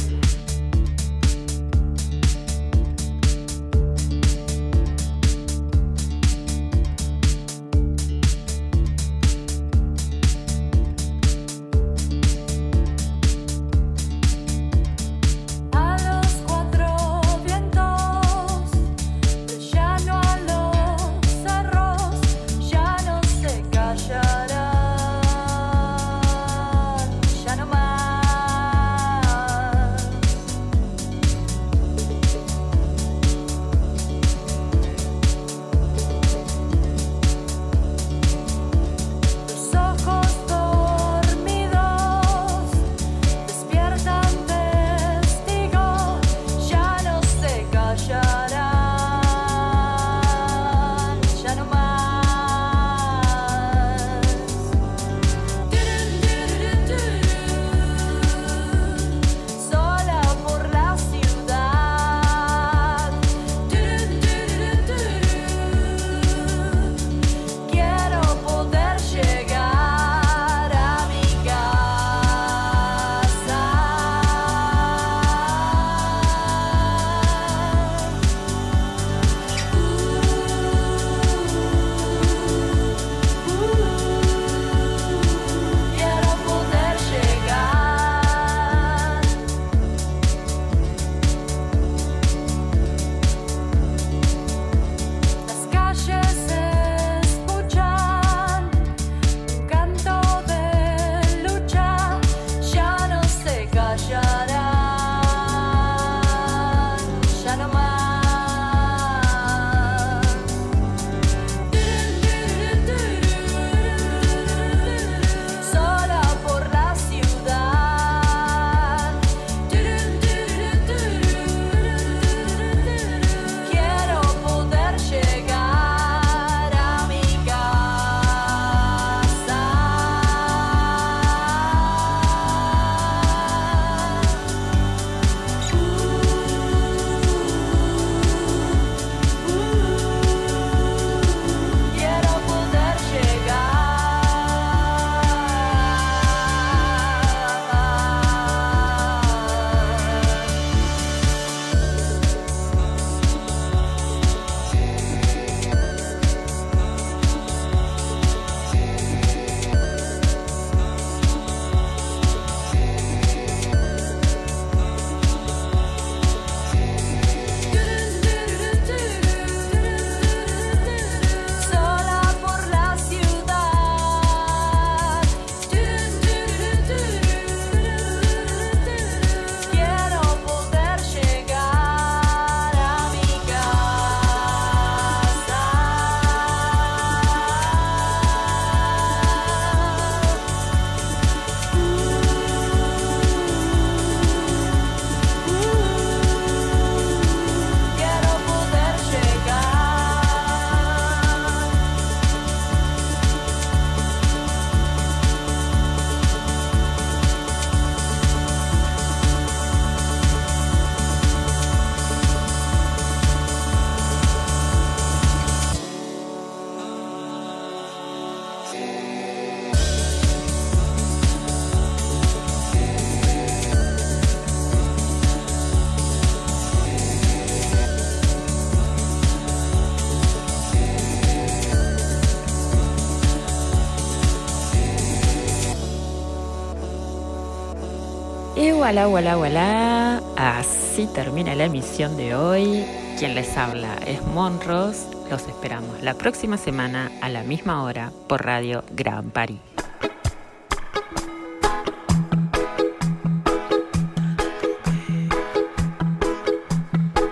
Voilà, 238.94 239.08
voilà, 239.08 239.36
voilà. 239.38 240.22
Así 240.38 241.08
termina 241.16 241.56
la 241.56 241.66
emisión 241.66 242.16
de 242.16 242.36
hoy. 242.36 242.86
Quien 243.18 243.34
les 243.34 243.58
habla 243.58 243.96
es 244.06 244.22
Monros. 244.28 245.08
Los 245.32 245.48
esperamos 245.48 246.04
la 246.04 246.14
próxima 246.14 246.58
semana 246.58 247.10
a 247.20 247.30
la 247.30 247.42
misma 247.42 247.82
hora 247.82 248.12
por 248.30 248.46
Radio 248.46 248.84
Gran 248.92 249.32
París. 249.32 249.58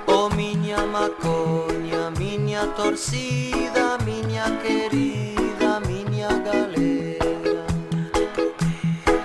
Oh 0.07 0.31
miña 0.35 0.83
macoña, 0.87 2.09
miña 2.17 2.73
torcida, 2.75 3.99
miña 4.03 4.45
querida, 4.63 5.79
miña 5.81 6.27
galera 6.39 7.65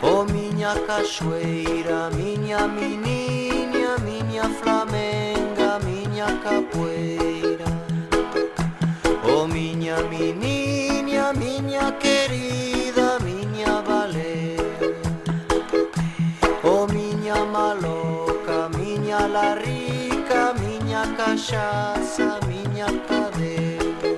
Oh 0.03 0.24
miña 0.26 0.74
cachoeira, 0.87 2.11
miña 2.11 2.26
A 2.67 2.69
mi 2.69 2.97
miña 2.97 4.45
flamenga, 4.59 5.79
miña 5.87 6.27
capoeira. 6.43 7.69
O 9.23 9.43
oh, 9.43 9.47
miña, 9.47 9.99
mi 10.11 10.33
miña 10.33 11.97
querida, 12.01 13.19
miña 13.21 13.83
valera 13.83 14.89
O 16.64 16.71
oh, 16.71 16.87
miña 16.89 17.37
maloca, 17.45 18.69
miña 18.77 19.29
la 19.29 19.55
rica, 19.55 20.53
miña 20.62 21.03
cachaça, 21.17 22.41
miña 22.49 22.89
cadeira 23.09 24.11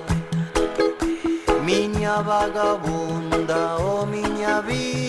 Miña 1.63 2.23
vagabunda, 2.23 3.77
o 3.77 4.01
oh, 4.01 4.05
miña 4.07 4.61
vida. 4.61 5.08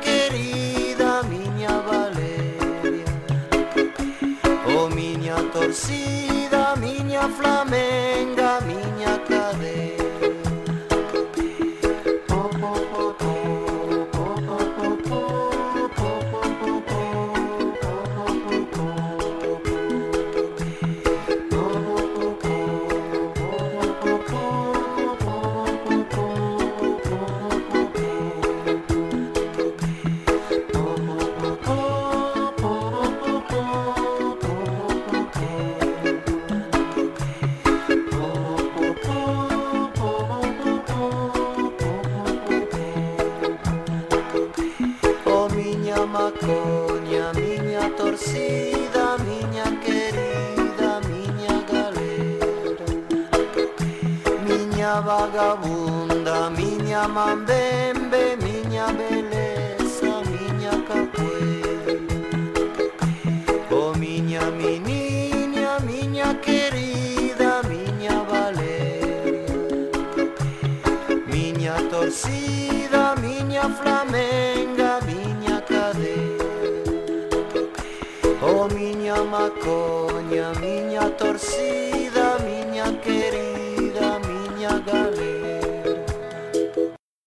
querida 0.00 1.22
miña 1.24 1.80
Valeria. 1.88 3.04
O 4.66 4.84
oh, 4.84 4.88
miña 4.88 5.36
torcida, 5.52 6.74
miña 6.76 7.28
flamenca 7.28 8.05